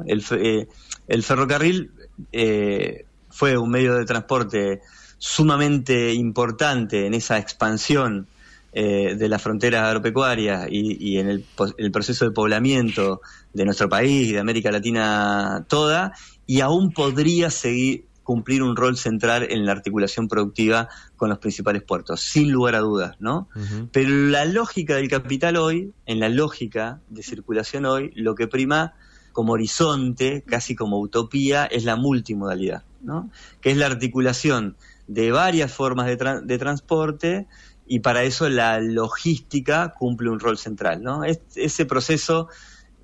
Eh, 0.06 0.68
el, 1.08 1.22
ferrocarril 1.22 1.90
eh, 2.32 3.04
fue 3.30 3.56
un 3.58 3.70
medio 3.70 3.94
de 3.94 4.04
transporte 4.04 4.80
sumamente 5.18 6.12
importante 6.14 7.06
en 7.06 7.14
esa 7.14 7.38
expansión 7.38 8.26
eh, 8.72 9.14
de 9.16 9.28
las 9.28 9.42
fronteras 9.42 9.84
agropecuarias 9.84 10.68
y, 10.70 10.96
y 11.12 11.18
en 11.18 11.28
el, 11.28 11.44
el, 11.78 11.90
proceso 11.90 12.24
de 12.24 12.30
poblamiento 12.30 13.20
de 13.52 13.64
nuestro 13.64 13.88
país 13.88 14.28
y 14.28 14.32
de 14.32 14.40
América 14.40 14.70
Latina 14.70 15.64
toda, 15.68 16.12
y 16.46 16.60
aún 16.60 16.92
podría 16.92 17.50
seguir, 17.50 18.04
cumplir 18.28 18.62
un 18.62 18.76
rol 18.76 18.98
central 18.98 19.46
en 19.48 19.64
la 19.64 19.72
articulación 19.72 20.28
productiva 20.28 20.90
con 21.16 21.30
los 21.30 21.38
principales 21.38 21.82
puertos, 21.82 22.20
sin 22.20 22.52
lugar 22.52 22.74
a 22.74 22.80
dudas, 22.80 23.16
¿no? 23.20 23.48
Pero 23.90 24.10
la 24.10 24.44
lógica 24.44 24.96
del 24.96 25.08
capital 25.08 25.56
hoy, 25.56 25.94
en 26.04 26.20
la 26.20 26.28
lógica 26.28 27.00
de 27.08 27.22
circulación 27.22 27.86
hoy, 27.86 28.12
lo 28.16 28.34
que 28.34 28.46
prima 28.46 28.92
como 29.32 29.54
horizonte, 29.54 30.44
casi 30.46 30.76
como 30.76 31.00
utopía, 31.00 31.64
es 31.64 31.84
la 31.84 31.96
multimodalidad, 31.96 32.82
¿no? 33.00 33.30
Que 33.62 33.70
es 33.70 33.78
la 33.78 33.86
articulación 33.86 34.76
de 35.08 35.32
varias 35.32 35.72
formas 35.72 36.06
de, 36.06 36.40
de 36.44 36.58
transporte 36.58 37.46
y 37.86 38.00
para 38.00 38.22
eso 38.22 38.48
la 38.48 38.78
logística 38.80 39.94
cumple 39.98 40.30
un 40.30 40.38
rol 40.38 40.58
central, 40.58 41.02
¿no? 41.02 41.22
ese 41.24 41.86
proceso 41.86 42.48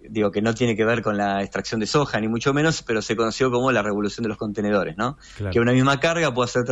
digo 0.08 0.30
que 0.30 0.42
no 0.42 0.54
tiene 0.54 0.76
que 0.76 0.84
ver 0.84 1.02
con 1.02 1.16
la 1.16 1.42
extracción 1.42 1.80
de 1.80 1.86
soja, 1.86 2.20
ni 2.20 2.28
mucho 2.28 2.52
menos, 2.52 2.82
pero 2.82 3.02
se 3.02 3.16
conoció 3.16 3.50
como 3.50 3.72
la 3.72 3.82
revolución 3.82 4.22
de 4.22 4.28
los 4.28 4.38
contenedores, 4.38 4.96
¿no? 4.96 5.16
Que 5.50 5.60
una 5.60 5.72
misma 5.72 6.00
carga 6.00 6.32
pueda 6.34 6.46
ser 6.48 6.64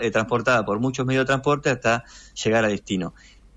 eh, 0.00 0.10
transportada 0.10 0.64
por 0.64 0.80
muchos 0.80 1.06
medios 1.06 1.22
de 1.22 1.26
transporte 1.26 1.70
hasta 1.70 2.04
llegar 2.42 2.64
a 2.64 2.68
destino. 2.68 3.14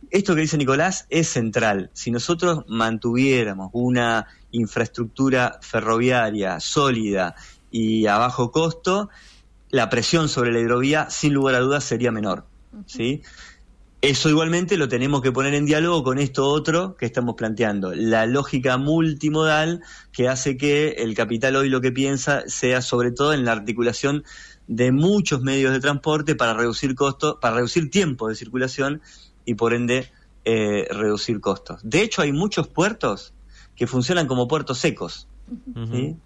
Esto 0.09 0.35
que 0.35 0.41
dice 0.41 0.57
Nicolás 0.57 1.05
es 1.09 1.27
central. 1.27 1.89
Si 1.93 2.11
nosotros 2.11 2.63
mantuviéramos 2.67 3.69
una 3.73 4.27
infraestructura 4.51 5.59
ferroviaria 5.61 6.59
sólida 6.59 7.35
y 7.69 8.05
a 8.05 8.17
bajo 8.17 8.51
costo, 8.51 9.09
la 9.69 9.89
presión 9.89 10.29
sobre 10.29 10.51
la 10.51 10.59
hidrovía, 10.59 11.09
sin 11.09 11.33
lugar 11.33 11.55
a 11.55 11.59
dudas, 11.59 11.83
sería 11.83 12.11
menor. 12.11 12.45
¿sí? 12.85 13.21
Eso 14.01 14.29
igualmente 14.29 14.77
lo 14.77 14.87
tenemos 14.87 15.21
que 15.21 15.31
poner 15.31 15.55
en 15.55 15.65
diálogo 15.65 16.03
con 16.03 16.19
esto 16.19 16.47
otro 16.47 16.95
que 16.95 17.07
estamos 17.07 17.35
planteando, 17.35 17.95
la 17.95 18.27
lógica 18.27 18.77
multimodal 18.77 19.81
que 20.11 20.29
hace 20.29 20.55
que 20.55 20.89
el 20.99 21.15
capital 21.15 21.55
hoy 21.55 21.69
lo 21.69 21.81
que 21.81 21.91
piensa 21.91 22.43
sea 22.45 22.81
sobre 22.81 23.11
todo 23.11 23.33
en 23.33 23.43
la 23.43 23.53
articulación 23.53 24.23
de 24.67 24.91
muchos 24.91 25.41
medios 25.41 25.73
de 25.73 25.79
transporte 25.79 26.35
para 26.35 26.53
reducir 26.53 26.93
costos, 26.93 27.37
para 27.41 27.55
reducir 27.55 27.89
tiempo 27.89 28.29
de 28.29 28.35
circulación 28.35 29.01
y 29.45 29.55
por 29.55 29.73
ende 29.73 30.11
eh, 30.45 30.87
reducir 30.91 31.39
costos. 31.39 31.79
De 31.83 32.01
hecho, 32.01 32.21
hay 32.21 32.31
muchos 32.31 32.67
puertos 32.67 33.33
que 33.75 33.87
funcionan 33.87 34.27
como 34.27 34.47
puertos 34.47 34.77
secos. 34.77 35.27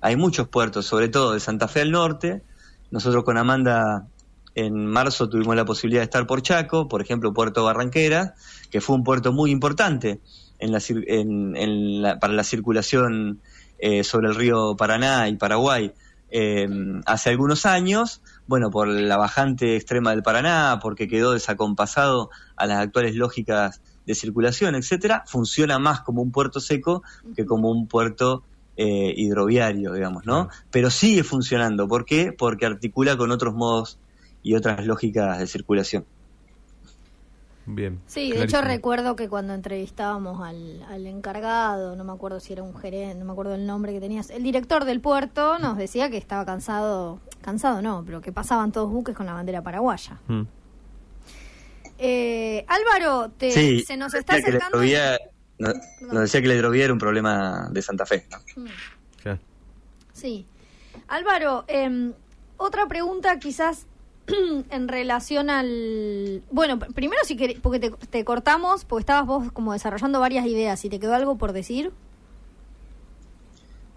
Hay 0.02 0.16
muchos 0.16 0.48
puertos, 0.48 0.86
sobre 0.86 1.08
todo 1.08 1.34
de 1.34 1.40
Santa 1.40 1.68
Fe 1.68 1.82
al 1.82 1.92
norte. 1.92 2.44
Nosotros 2.92 3.24
con 3.24 3.38
Amanda 3.38 4.08
en 4.54 4.86
marzo 4.86 5.30
tuvimos 5.30 5.56
la 5.56 5.66
posibilidad 5.66 6.02
de 6.02 6.06
estar 6.06 6.28
por 6.28 6.42
Chaco, 6.42 6.88
por 6.88 7.02
ejemplo, 7.02 7.34
Puerto 7.34 7.64
Barranquera, 7.64 8.36
que 8.70 8.82
fue 8.82 8.96
un 8.96 9.04
puerto 9.04 9.32
muy 9.32 9.50
importante 9.50 10.20
en 10.60 10.72
la, 10.72 10.82
en, 10.88 12.04
para 12.20 12.34
la 12.34 12.44
circulación 12.44 13.42
eh, 13.80 14.04
sobre 14.04 14.28
el 14.28 14.36
río 14.36 14.76
Paraná 14.76 15.28
y 15.30 15.38
Paraguay 15.38 15.94
eh, 16.32 16.68
hace 17.06 17.30
algunos 17.30 17.66
años, 17.66 18.22
bueno, 18.48 18.72
por 18.72 18.88
la 18.88 19.18
bajante 19.18 19.76
extrema 19.76 20.12
del 20.12 20.24
Paraná, 20.24 20.80
porque 20.82 21.08
quedó 21.08 21.34
desacompasado 21.34 22.30
a 22.56 22.66
las 22.66 22.80
actuales 22.80 23.16
lógicas 23.16 23.82
de 24.06 24.16
circulación, 24.16 24.76
etcétera, 24.76 25.24
funciona 25.28 25.78
más 25.78 26.02
como 26.02 26.22
un 26.22 26.32
puerto 26.32 26.60
seco 26.60 27.04
que 27.36 27.46
como 27.46 27.70
un 27.70 27.88
puerto 27.88 28.44
eh, 28.84 29.14
hidroviario, 29.16 29.94
digamos, 29.94 30.26
¿no? 30.26 30.50
Pero 30.72 30.90
sigue 30.90 31.24
funcionando. 31.24 31.88
¿Por 31.88 32.04
qué? 32.04 32.34
Porque 32.36 32.66
articula 32.66 33.16
con 33.16 33.30
otros 33.30 33.54
modos 33.54 34.00
y 34.42 34.56
otras 34.56 34.88
lógicas 34.88 35.38
de 35.38 35.46
circulación. 35.46 36.04
Bien. 37.68 38.00
Sí, 38.08 38.32
de 38.32 38.44
hecho 38.44 38.60
recuerdo 38.62 39.16
que 39.16 39.30
cuando 39.30 39.54
entrevistábamos 39.54 40.42
al, 40.42 40.82
al, 40.90 41.06
encargado, 41.06 41.96
no 41.96 42.04
me 42.04 42.12
acuerdo 42.12 42.40
si 42.40 42.54
era 42.54 42.64
un 42.64 42.76
gerente, 42.76 43.20
no 43.20 43.26
me 43.26 43.34
acuerdo 43.34 43.54
el 43.54 43.68
nombre 43.68 43.94
que 43.94 44.00
tenías, 44.00 44.32
el 44.32 44.42
director 44.42 44.84
del 44.84 45.00
puerto 45.00 45.60
nos 45.60 45.78
decía 45.78 46.10
que 46.10 46.18
estaba 46.18 46.44
cansado, 46.44 47.20
cansado 47.42 47.84
no, 47.84 48.02
pero 48.04 48.20
que 48.20 48.32
pasaban 48.32 48.72
todos 48.72 48.90
buques 48.92 49.16
con 49.16 49.28
la 49.28 49.34
bandera 49.34 49.62
paraguaya. 49.62 50.20
Mm. 50.28 50.42
Eh, 52.00 52.66
Álvaro, 52.68 53.30
te, 53.38 53.84
se 53.84 53.96
nos 53.96 54.16
está 54.16 54.38
acercando... 54.38 54.80
nos 55.62 56.22
decía 56.22 56.42
que 56.42 56.48
la 56.48 56.56
hidrovía 56.56 56.86
era 56.86 56.94
un 56.94 57.00
problema 57.00 57.70
de 57.72 57.82
Santa 57.82 58.06
Fe. 58.06 58.26
¿no? 58.30 58.64
Mm. 58.64 58.68
Sí. 60.14 60.46
Álvaro, 61.08 61.66
eh, 61.68 62.12
otra 62.58 62.88
pregunta 62.88 63.40
quizás 63.40 63.88
en 64.70 64.88
relación 64.88 65.50
al... 65.50 66.44
Bueno, 66.52 66.80
primero 66.80 67.22
si 67.24 67.36
querés, 67.36 67.60
porque 67.60 67.80
te, 67.80 68.26
cortamos, 68.26 68.86
porque 68.86 69.02
estabas 69.02 69.26
vos 69.26 69.52
como 69.52 69.74
desarrollando 69.74 70.20
varias 70.20 70.46
ideas, 70.46 70.84
y 70.86 70.90
te 70.90 71.00
quedó 71.00 71.16
algo 71.16 71.38
por 71.38 71.54
decir. 71.54 71.92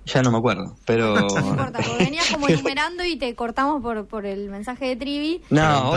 Ya 0.07 0.23
no 0.23 0.31
me 0.31 0.39
acuerdo, 0.39 0.77
pero... 0.85 1.15
no 1.15 1.49
importa, 1.49 1.81
venías 1.99 2.31
como 2.31 2.49
enumerando 2.49 3.05
y 3.05 3.17
te 3.17 3.35
cortamos 3.35 3.83
por, 3.83 4.07
por 4.07 4.27
el 4.27 4.51
mensaje 4.51 4.87
de 4.87 4.97
Trivi. 4.97 5.43
No, 5.51 5.97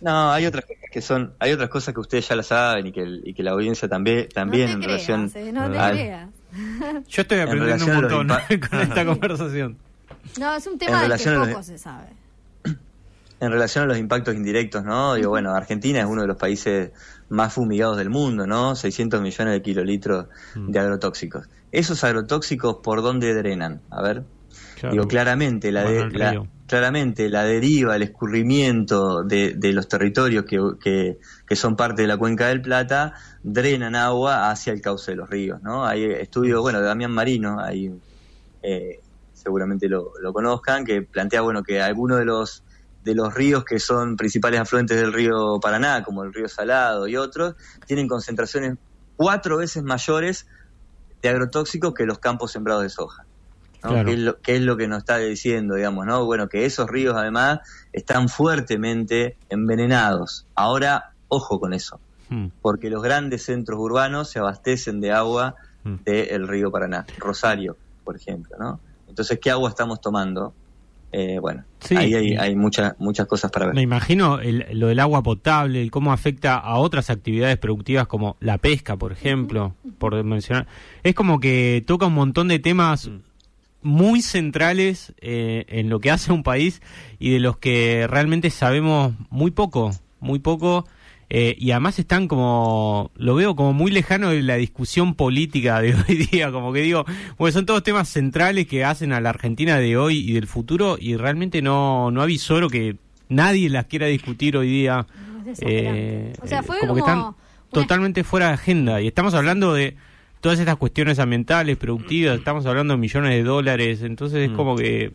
no, 0.00 0.32
hay 0.32 0.46
otras 0.46 0.64
cosas 0.64 0.84
que 0.90 1.00
son, 1.00 1.34
hay 1.38 1.52
otras 1.52 1.70
cosas 1.70 1.94
que 1.94 2.00
ustedes 2.00 2.28
ya 2.28 2.36
la 2.36 2.42
saben 2.42 2.86
y 2.86 2.92
que, 2.92 3.04
y 3.24 3.34
que 3.34 3.42
la 3.42 3.52
audiencia 3.52 3.88
también, 3.88 4.28
también 4.28 4.70
en 4.70 4.82
relación. 4.82 5.30
Eh, 5.34 5.52
no 5.52 5.70
te 5.70 5.76
creas. 5.76 6.28
Yo 7.08 7.22
estoy 7.22 7.40
aprendiendo 7.40 7.84
un 7.84 7.94
montón 7.94 8.28
con 8.68 8.80
esta 8.80 9.04
conversación. 9.04 9.76
No, 10.38 10.54
es 10.54 10.66
un 10.66 10.78
tema 10.78 11.02
del 11.06 11.18
que 11.18 11.30
poco 11.30 11.62
se 11.62 11.78
sabe. 11.78 12.08
En 13.40 13.52
relación 13.52 13.84
a 13.84 13.86
los 13.86 13.98
impactos 13.98 14.34
indirectos, 14.34 14.82
¿no? 14.82 15.14
Digo, 15.14 15.30
bueno, 15.30 15.54
Argentina 15.54 16.00
es 16.00 16.06
uno 16.06 16.22
de 16.22 16.26
los 16.26 16.36
países 16.36 16.90
más 17.28 17.52
fumigados 17.52 17.96
del 17.96 18.10
mundo, 18.10 18.48
¿no? 18.48 18.74
600 18.74 19.20
millones 19.20 19.54
de 19.54 19.62
kilolitros 19.62 20.26
mm. 20.56 20.72
de 20.72 20.78
agrotóxicos. 20.80 21.46
¿Esos 21.72 22.04
agrotóxicos 22.04 22.76
por 22.82 23.02
dónde 23.02 23.34
drenan? 23.34 23.82
A 23.90 24.02
ver. 24.02 24.24
Digo, 24.90 25.08
claramente 25.08 25.72
la, 25.72 25.84
claramente 26.66 27.28
la 27.28 27.44
deriva, 27.44 27.96
el 27.96 28.02
escurrimiento 28.02 29.24
de, 29.24 29.56
los 29.72 29.88
territorios 29.88 30.44
que, 30.44 31.16
que, 31.46 31.56
son 31.56 31.74
parte 31.74 32.02
de 32.02 32.08
la 32.08 32.16
cuenca 32.16 32.46
del 32.46 32.62
Plata 32.62 33.14
drenan 33.42 33.96
agua 33.96 34.50
hacia 34.50 34.72
el 34.72 34.80
cauce 34.80 35.12
de 35.12 35.16
los 35.16 35.28
ríos, 35.28 35.60
¿no? 35.62 35.84
Hay 35.84 36.04
estudios, 36.04 36.60
bueno, 36.60 36.80
de 36.80 36.86
Damián 36.86 37.10
Marino, 37.10 37.58
hay, 37.58 37.92
eh, 38.62 39.00
seguramente 39.32 39.88
lo, 39.88 40.12
lo, 40.20 40.32
conozcan, 40.32 40.84
que 40.84 41.02
plantea, 41.02 41.40
bueno, 41.40 41.62
que 41.62 41.80
algunos 41.80 42.18
de 42.18 42.24
los 42.24 42.62
de 43.04 43.14
los 43.14 43.32
ríos 43.32 43.64
que 43.64 43.78
son 43.78 44.16
principales 44.16 44.60
afluentes 44.60 45.00
del 45.00 45.12
río 45.12 45.58
Paraná, 45.60 46.02
como 46.02 46.24
el 46.24 46.34
río 46.34 46.48
Salado 46.48 47.08
y 47.08 47.16
otros, 47.16 47.54
tienen 47.86 48.06
concentraciones 48.06 48.76
cuatro 49.16 49.56
veces 49.56 49.82
mayores 49.82 50.46
de 51.22 51.28
agrotóxicos 51.28 51.94
que 51.94 52.06
los 52.06 52.18
campos 52.18 52.52
sembrados 52.52 52.82
de 52.82 52.90
soja. 52.90 53.24
¿no? 53.82 53.96
es 53.96 54.18
lo, 54.18 54.38
es 54.46 54.60
lo 54.60 54.76
que 54.76 54.88
nos 54.88 54.98
está 54.98 55.18
diciendo, 55.18 55.76
digamos, 55.76 56.06
¿no? 56.06 56.24
Bueno, 56.24 56.48
que 56.48 56.64
esos 56.64 56.88
ríos 56.88 57.16
además 57.16 57.60
están 57.92 58.28
fuertemente 58.28 59.36
envenenados. 59.48 60.46
Ahora, 60.54 61.12
ojo 61.28 61.60
con 61.60 61.72
eso, 61.72 62.00
hmm. 62.28 62.46
porque 62.60 62.90
los 62.90 63.02
grandes 63.02 63.44
centros 63.44 63.78
urbanos 63.78 64.30
se 64.30 64.40
abastecen 64.40 65.00
de 65.00 65.12
agua 65.12 65.54
hmm. 65.84 65.96
del 66.04 66.48
río 66.48 66.70
Paraná, 66.70 67.06
Rosario, 67.18 67.76
por 68.04 68.16
ejemplo, 68.16 68.56
¿no? 68.58 68.80
Entonces, 69.08 69.38
¿qué 69.40 69.50
agua 69.50 69.68
estamos 69.68 70.00
tomando? 70.00 70.52
Eh, 71.10 71.38
bueno, 71.40 71.64
ahí 71.96 72.14
hay, 72.14 72.54
muchas 72.54 72.94
muchas 72.98 73.26
cosas 73.26 73.50
para 73.50 73.66
ver. 73.66 73.74
Me 73.74 73.82
imagino 73.82 74.38
lo 74.72 74.88
del 74.88 75.00
agua 75.00 75.22
potable 75.22 75.82
y 75.82 75.90
cómo 75.90 76.12
afecta 76.12 76.56
a 76.56 76.76
otras 76.78 77.08
actividades 77.08 77.56
productivas 77.56 78.06
como 78.06 78.36
la 78.40 78.58
pesca, 78.58 78.96
por 78.96 79.12
ejemplo, 79.12 79.74
por 79.98 80.22
mencionar. 80.22 80.66
Es 81.02 81.14
como 81.14 81.40
que 81.40 81.82
toca 81.86 82.06
un 82.06 82.14
montón 82.14 82.48
de 82.48 82.58
temas 82.58 83.10
muy 83.80 84.22
centrales 84.22 85.14
eh, 85.20 85.64
en 85.68 85.88
lo 85.88 86.00
que 86.00 86.10
hace 86.10 86.32
un 86.32 86.42
país 86.42 86.82
y 87.18 87.30
de 87.30 87.40
los 87.40 87.56
que 87.56 88.06
realmente 88.08 88.50
sabemos 88.50 89.14
muy 89.30 89.50
poco, 89.50 89.92
muy 90.20 90.40
poco 90.40 90.84
eh, 91.30 91.54
y 91.58 91.72
además 91.72 91.98
están 91.98 92.26
como, 92.26 93.10
lo 93.16 93.34
veo 93.34 93.54
como 93.54 93.74
muy 93.74 93.90
lejano 93.90 94.30
de 94.30 94.42
la 94.42 94.56
discusión 94.56 95.14
política 95.14 95.80
de 95.82 95.94
hoy 96.08 96.16
día, 96.30 96.50
como 96.50 96.72
que 96.72 96.80
digo, 96.80 97.04
bueno, 97.36 97.52
son 97.52 97.66
todos 97.66 97.82
temas 97.82 98.08
centrales 98.08 98.66
que 98.66 98.84
hacen 98.84 99.12
a 99.12 99.20
la 99.20 99.30
Argentina 99.30 99.78
de 99.78 99.96
hoy 99.98 100.18
y 100.18 100.32
del 100.32 100.46
futuro 100.46 100.96
y 100.98 101.16
realmente 101.16 101.60
no, 101.60 102.10
no 102.10 102.22
avisoro 102.22 102.70
que 102.70 102.96
nadie 103.28 103.68
las 103.68 103.84
quiera 103.86 104.06
discutir 104.06 104.56
hoy 104.56 104.68
día. 104.68 105.06
Eh, 105.60 106.32
o 106.42 106.46
sea, 106.46 106.62
fue 106.62 106.78
como, 106.80 106.94
que 106.94 107.00
están 107.00 107.34
totalmente 107.72 108.24
fuera 108.24 108.48
de 108.48 108.54
agenda 108.54 109.00
y 109.02 109.06
estamos 109.06 109.34
hablando 109.34 109.74
de 109.74 109.96
todas 110.40 110.58
estas 110.58 110.76
cuestiones 110.76 111.18
ambientales, 111.18 111.76
productivas, 111.76 112.38
estamos 112.38 112.64
hablando 112.64 112.94
de 112.94 112.98
millones 112.98 113.32
de 113.32 113.42
dólares, 113.42 114.02
entonces 114.02 114.44
es 114.44 114.50
mm. 114.50 114.56
como 114.56 114.76
que, 114.76 115.12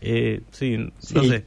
eh, 0.00 0.42
sí, 0.52 0.76
no 0.76 1.24
sé. 1.24 1.44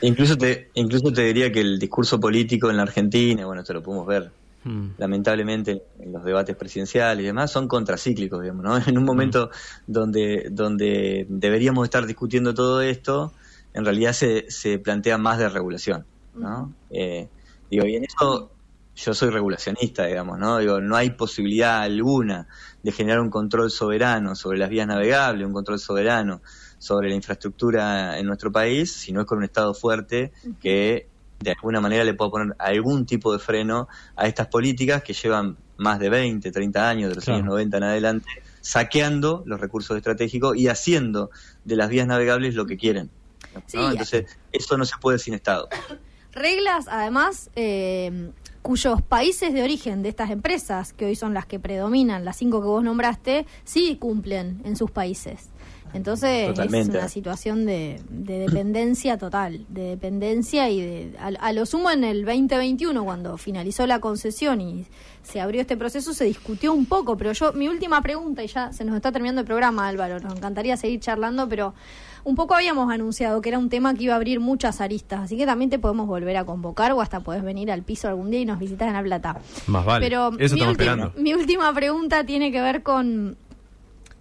Incluso 0.00 0.36
te, 0.36 0.70
incluso 0.74 1.12
te 1.12 1.22
diría 1.22 1.52
que 1.52 1.60
el 1.60 1.78
discurso 1.78 2.18
político 2.18 2.70
en 2.70 2.76
la 2.76 2.82
Argentina, 2.82 3.46
bueno, 3.46 3.62
esto 3.62 3.72
lo 3.72 3.82
podemos 3.82 4.06
ver 4.06 4.30
hmm. 4.64 4.90
lamentablemente 4.98 5.82
en 5.98 6.12
los 6.12 6.24
debates 6.24 6.56
presidenciales 6.56 7.22
y 7.22 7.26
demás, 7.26 7.50
son 7.50 7.68
contracíclicos, 7.68 8.40
digamos, 8.40 8.64
¿no? 8.64 8.76
En 8.86 8.98
un 8.98 9.04
momento 9.04 9.46
hmm. 9.46 9.92
donde, 9.92 10.48
donde 10.50 11.26
deberíamos 11.28 11.84
estar 11.84 12.06
discutiendo 12.06 12.54
todo 12.54 12.80
esto, 12.82 13.32
en 13.74 13.84
realidad 13.84 14.12
se, 14.12 14.50
se 14.50 14.78
plantea 14.78 15.18
más 15.18 15.38
de 15.38 15.48
regulación, 15.48 16.04
¿no? 16.34 16.74
Eh, 16.90 17.28
digo, 17.70 17.86
y 17.86 17.96
en 17.96 18.04
eso 18.04 18.50
yo 18.94 19.14
soy 19.14 19.30
regulacionista, 19.30 20.06
digamos, 20.06 20.38
¿no? 20.38 20.58
Digo, 20.58 20.80
no 20.80 20.96
hay 20.96 21.10
posibilidad 21.10 21.80
alguna 21.80 22.46
de 22.82 22.92
generar 22.92 23.20
un 23.20 23.30
control 23.30 23.70
soberano 23.70 24.34
sobre 24.34 24.58
las 24.58 24.68
vías 24.68 24.86
navegables, 24.86 25.46
un 25.46 25.52
control 25.52 25.78
soberano 25.78 26.42
sobre 26.82 27.08
la 27.08 27.14
infraestructura 27.14 28.18
en 28.18 28.26
nuestro 28.26 28.50
país, 28.50 28.92
si 28.92 29.12
no 29.12 29.20
es 29.20 29.26
con 29.28 29.38
un 29.38 29.44
Estado 29.44 29.72
fuerte 29.72 30.32
que 30.60 31.06
de 31.38 31.50
alguna 31.52 31.80
manera 31.80 32.02
le 32.02 32.12
pueda 32.12 32.28
poner 32.32 32.56
algún 32.58 33.06
tipo 33.06 33.32
de 33.32 33.38
freno 33.38 33.86
a 34.16 34.26
estas 34.26 34.48
políticas 34.48 35.00
que 35.04 35.12
llevan 35.12 35.56
más 35.76 36.00
de 36.00 36.10
20, 36.10 36.50
30 36.50 36.88
años, 36.88 37.08
de 37.10 37.14
los 37.14 37.28
años 37.28 37.44
90 37.44 37.76
en 37.76 37.82
adelante, 37.84 38.28
saqueando 38.60 39.44
los 39.46 39.60
recursos 39.60 39.96
estratégicos 39.96 40.56
y 40.56 40.66
haciendo 40.66 41.30
de 41.64 41.76
las 41.76 41.88
vías 41.88 42.08
navegables 42.08 42.56
lo 42.56 42.66
que 42.66 42.76
quieren. 42.76 43.10
Entonces, 43.54 44.36
eso 44.50 44.76
no 44.76 44.84
se 44.84 44.96
puede 45.00 45.20
sin 45.20 45.34
Estado. 45.34 45.68
Reglas, 46.32 46.86
además, 46.88 47.48
eh, 47.54 48.32
cuyos 48.62 49.02
países 49.02 49.52
de 49.52 49.62
origen 49.62 50.02
de 50.02 50.08
estas 50.08 50.30
empresas, 50.30 50.92
que 50.92 51.06
hoy 51.06 51.16
son 51.16 51.34
las 51.34 51.46
que 51.46 51.58
predominan, 51.58 52.24
las 52.24 52.36
cinco 52.36 52.60
que 52.60 52.68
vos 52.68 52.82
nombraste, 52.82 53.46
sí 53.64 53.96
cumplen 53.96 54.62
en 54.64 54.76
sus 54.76 54.90
países. 54.90 55.50
Entonces 55.94 56.58
es 56.58 56.88
una 56.88 57.08
situación 57.08 57.66
de, 57.66 58.00
dependencia 58.08 59.18
total, 59.18 59.66
de 59.68 59.82
dependencia 59.90 60.70
y 60.70 60.80
de, 60.80 61.16
a, 61.18 61.52
lo 61.52 61.66
sumo 61.66 61.90
en 61.90 62.04
el 62.04 62.24
2021 62.24 63.04
cuando 63.04 63.36
finalizó 63.36 63.86
la 63.86 64.00
concesión 64.00 64.60
y 64.62 64.86
se 65.22 65.40
abrió 65.40 65.60
este 65.60 65.76
proceso 65.76 66.14
se 66.14 66.24
discutió 66.24 66.72
un 66.72 66.86
poco, 66.86 67.16
pero 67.16 67.32
yo 67.32 67.52
mi 67.52 67.68
última 67.68 68.00
pregunta 68.00 68.42
y 68.42 68.46
ya 68.46 68.72
se 68.72 68.84
nos 68.84 68.96
está 68.96 69.12
terminando 69.12 69.42
el 69.42 69.46
programa 69.46 69.86
Álvaro, 69.86 70.18
nos 70.20 70.34
encantaría 70.34 70.76
seguir 70.78 71.00
charlando, 71.00 71.46
pero 71.46 71.74
un 72.24 72.34
poco 72.36 72.54
habíamos 72.54 72.92
anunciado 72.92 73.40
que 73.40 73.48
era 73.48 73.58
un 73.58 73.68
tema 73.68 73.94
que 73.94 74.04
iba 74.04 74.14
a 74.14 74.16
abrir 74.16 74.40
muchas 74.40 74.80
aristas, 74.80 75.20
así 75.22 75.36
que 75.36 75.46
también 75.46 75.70
te 75.70 75.78
podemos 75.78 76.06
volver 76.06 76.36
a 76.36 76.44
convocar 76.44 76.92
o 76.92 77.00
hasta 77.00 77.20
puedes 77.20 77.42
venir 77.42 77.70
al 77.70 77.82
piso 77.82 78.08
algún 78.08 78.30
día 78.30 78.40
y 78.40 78.44
nos 78.44 78.58
visitas 78.58 78.88
en 78.88 78.94
La 78.94 79.02
Plata. 79.02 79.38
Más 79.66 79.84
vale. 79.84 80.04
Pero 80.04 80.30
Eso 80.38 80.54
mi, 80.54 80.62
esperando. 80.62 81.12
mi 81.16 81.34
última 81.34 81.72
pregunta 81.72 82.24
tiene 82.24 82.52
que 82.52 82.60
ver 82.60 82.82
con 82.82 83.36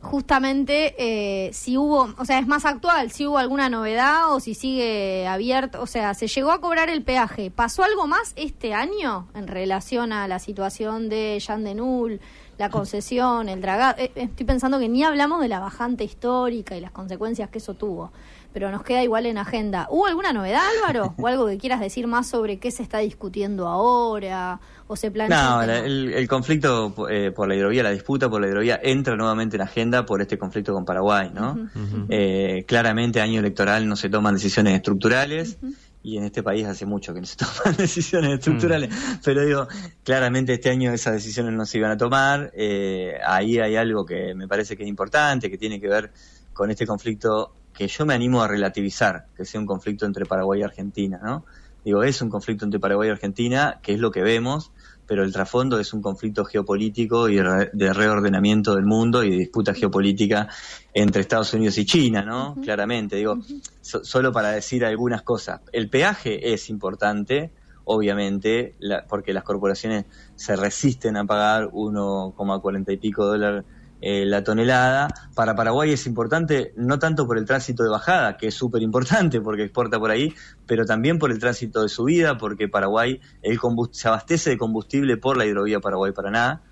justamente 0.01 0.95
eh, 0.97 1.53
si 1.53 1.77
hubo, 1.77 2.13
o 2.17 2.25
sea, 2.25 2.39
es 2.39 2.47
más 2.47 2.65
actual, 2.65 3.11
si 3.11 3.27
hubo 3.27 3.37
alguna 3.37 3.69
novedad 3.69 4.33
o 4.33 4.39
si 4.39 4.55
sigue 4.55 5.27
abierto, 5.27 5.81
o 5.81 5.85
sea, 5.85 6.13
se 6.15 6.27
llegó 6.27 6.51
a 6.51 6.59
cobrar 6.59 6.89
el 6.89 7.03
peaje. 7.03 7.51
¿Pasó 7.51 7.83
algo 7.83 8.07
más 8.07 8.33
este 8.35 8.73
año 8.73 9.27
en 9.35 9.47
relación 9.47 10.11
a 10.11 10.27
la 10.27 10.39
situación 10.39 11.07
de 11.07 11.39
Jean 11.39 11.63
de 11.63 11.75
Null, 11.75 12.19
la 12.62 12.69
concesión, 12.69 13.50
el 13.50 13.60
dragado? 13.60 13.95
Eh, 13.97 14.12
estoy 14.15 14.45
pensando 14.45 14.80
que 14.80 14.88
ni 14.88 15.04
hablamos 15.04 15.41
de 15.41 15.47
la 15.47 15.60
bajante 15.60 16.04
histórica 16.04 16.78
y 16.78 16.82
las 16.82 16.91
consecuencias 16.91 17.50
que 17.50 17.58
eso 17.58 17.74
tuvo 17.74 18.12
pero 18.54 18.71
nos 18.71 18.84
queda 18.84 19.04
igual 19.04 19.26
en 19.26 19.38
agenda. 19.38 19.88
¿Hubo 19.89 20.08
alguna 20.08 20.34
novedad, 20.34 20.62
Álvaro? 20.78 21.13
¿O 21.17 21.28
algo 21.28 21.47
que 21.47 21.58
quieras 21.58 21.80
decir 21.80 22.08
más 22.08 22.28
sobre 22.28 22.60
qué 22.60 22.71
se 22.71 22.84
está 22.84 23.00
discutiendo 23.00 23.67
ahora? 23.67 24.60
¿O 24.88 24.95
se 24.95 25.10
planea? 25.10 25.38
No, 25.38 25.63
el, 25.63 26.28
conflicto 26.28 26.93
eh, 27.10 27.32
por 27.32 27.47
la 27.47 27.56
hidrovía, 27.56 27.84
la 27.84 27.91
disputa 27.91 28.30
por 28.30 28.41
la 28.41 28.47
hidrovía 28.47 28.80
entra 28.84 29.15
nuevamente 29.15 29.56
en 29.56 29.62
agenda 29.62 30.06
por 30.06 30.21
este 30.21 30.38
conflicto 30.38 30.74
con 30.74 30.84
Paraguay, 30.84 31.32
¿no? 31.34 31.69
Eh, 32.10 32.65
claramente, 32.67 33.21
año 33.21 33.39
electoral 33.39 33.88
no 33.88 33.95
se 33.95 34.10
toman 34.10 34.34
decisiones 34.34 34.76
estructurales. 34.76 35.58
Y 36.03 36.17
en 36.17 36.23
este 36.23 36.41
país 36.41 36.65
hace 36.65 36.85
mucho 36.85 37.13
que 37.13 37.19
no 37.19 37.25
se 37.25 37.37
toman 37.37 37.75
decisiones 37.77 38.33
estructurales, 38.33 38.89
mm. 38.89 39.19
pero 39.23 39.45
digo, 39.45 39.67
claramente 40.03 40.53
este 40.53 40.69
año 40.69 40.93
esas 40.93 41.13
decisiones 41.13 41.53
no 41.53 41.65
se 41.65 41.77
iban 41.77 41.91
a 41.91 41.97
tomar, 41.97 42.51
eh, 42.55 43.13
ahí 43.25 43.59
hay 43.59 43.75
algo 43.75 44.05
que 44.05 44.33
me 44.35 44.47
parece 44.47 44.75
que 44.75 44.83
es 44.83 44.89
importante, 44.89 45.49
que 45.49 45.57
tiene 45.57 45.79
que 45.79 45.87
ver 45.87 46.11
con 46.53 46.71
este 46.71 46.85
conflicto 46.85 47.53
que 47.73 47.87
yo 47.87 48.05
me 48.05 48.13
animo 48.13 48.41
a 48.41 48.47
relativizar 48.47 49.27
que 49.35 49.45
sea 49.45 49.59
un 49.59 49.65
conflicto 49.65 50.05
entre 50.05 50.25
Paraguay 50.25 50.59
y 50.59 50.63
Argentina, 50.63 51.19
¿no? 51.23 51.45
Digo, 51.83 52.03
es 52.03 52.21
un 52.21 52.29
conflicto 52.29 52.65
entre 52.65 52.79
Paraguay 52.79 53.09
y 53.09 53.11
Argentina, 53.11 53.79
que 53.81 53.93
es 53.93 53.99
lo 53.99 54.11
que 54.11 54.21
vemos, 54.21 54.71
pero 55.12 55.26
el 55.26 55.34
trasfondo 55.34 55.78
es 55.78 55.91
un 55.91 56.02
conflicto 56.02 56.45
geopolítico 56.45 57.28
y 57.28 57.36
de 57.36 57.93
reordenamiento 57.93 58.76
del 58.76 58.86
mundo 58.86 59.26
y 59.26 59.32
de 59.32 59.36
disputa 59.39 59.74
geopolítica 59.74 60.47
entre 60.93 61.19
Estados 61.19 61.54
Unidos 61.54 61.78
y 61.80 61.86
China, 61.86 62.21
¿no? 62.21 62.56
Claramente, 62.63 63.17
digo, 63.17 63.38
solo 63.82 64.32
para 64.32 64.52
decir 64.52 64.86
algunas 64.86 65.21
cosas. 65.24 65.60
El 65.74 65.89
peaje 65.89 66.54
es 66.54 66.69
importante, 66.69 67.52
obviamente, 67.84 68.76
porque 69.10 69.34
las 69.34 69.43
corporaciones 69.43 70.06
se 70.38 70.56
resisten 70.56 71.17
a 71.17 71.26
pagar 71.26 71.65
1,40 71.71 72.93
y 72.93 72.95
pico 72.95 73.26
dólares 73.26 73.65
eh, 74.01 74.25
la 74.25 74.43
tonelada. 74.43 75.07
Para 75.35 75.55
Paraguay 75.55 75.91
es 75.93 76.05
importante 76.07 76.73
no 76.75 76.99
tanto 76.99 77.25
por 77.27 77.37
el 77.37 77.45
tránsito 77.45 77.83
de 77.83 77.89
bajada, 77.89 78.35
que 78.37 78.47
es 78.47 78.55
súper 78.55 78.81
importante 78.81 79.39
porque 79.41 79.63
exporta 79.63 79.99
por 79.99 80.11
ahí, 80.11 80.33
pero 80.65 80.85
también 80.85 81.19
por 81.19 81.31
el 81.31 81.39
tránsito 81.39 81.81
de 81.83 81.89
subida, 81.89 82.37
porque 82.37 82.67
Paraguay 82.67 83.19
el 83.41 83.59
se 83.91 84.07
abastece 84.07 84.49
de 84.51 84.57
combustible 84.57 85.17
por 85.17 85.37
la 85.37 85.45
hidrovía 85.45 85.79
Paraguay-Paraná, 85.79 86.63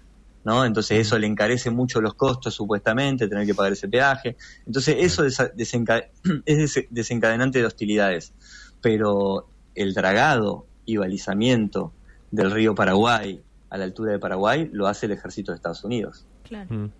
¿no? 0.43 0.65
Entonces 0.65 0.99
eso 0.99 1.19
le 1.19 1.27
encarece 1.27 1.69
mucho 1.69 2.01
los 2.01 2.13
costos, 2.15 2.53
supuestamente, 2.55 3.27
tener 3.27 3.45
que 3.45 3.53
pagar 3.53 3.73
ese 3.73 3.87
peaje. 3.87 4.35
Entonces 4.65 4.95
eso 4.99 5.23
desenca- 5.55 6.09
es 6.45 6.57
des- 6.75 6.87
desencadenante 6.89 7.59
de 7.59 7.65
hostilidades. 7.65 8.33
Pero 8.81 9.47
el 9.75 9.93
dragado 9.93 10.65
y 10.85 10.97
balizamiento 10.97 11.93
del 12.31 12.51
río 12.51 12.73
Paraguay 12.75 13.41
a 13.69 13.77
la 13.77 13.83
altura 13.83 14.11
de 14.13 14.19
Paraguay 14.19 14.69
lo 14.71 14.87
hace 14.87 15.05
el 15.05 15.11
ejército 15.11 15.51
de 15.51 15.57
Estados 15.57 15.83
Unidos. 15.83 16.25
Claro. 16.43 16.73
Mm. 16.73 16.91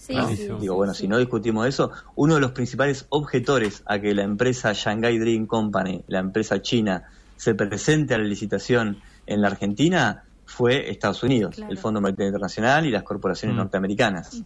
Sí, 0.00 0.14
¿no? 0.14 0.28
sí, 0.28 0.36
Digo, 0.44 0.58
sí, 0.60 0.68
bueno, 0.68 0.94
sí. 0.94 1.00
si 1.02 1.08
no 1.08 1.18
discutimos 1.18 1.66
eso, 1.66 1.90
uno 2.14 2.34
de 2.36 2.40
los 2.40 2.52
principales 2.52 3.04
objetores 3.10 3.82
a 3.84 3.98
que 4.00 4.14
la 4.14 4.22
empresa 4.22 4.72
Shanghai 4.72 5.18
Dream 5.18 5.46
Company, 5.46 6.02
la 6.08 6.20
empresa 6.20 6.62
china, 6.62 7.04
se 7.36 7.54
presente 7.54 8.14
a 8.14 8.18
la 8.18 8.24
licitación 8.24 8.98
en 9.26 9.42
la 9.42 9.48
Argentina 9.48 10.24
fue 10.46 10.90
Estados 10.90 11.22
Unidos, 11.22 11.56
Claro. 11.56 11.70
el 11.70 11.78
Fondo 11.78 12.00
Monetario 12.00 12.28
Internacional 12.28 12.86
y 12.86 12.90
las 12.90 13.02
corporaciones 13.02 13.54
Mm. 13.54 13.58
norteamericanas. 13.58 14.42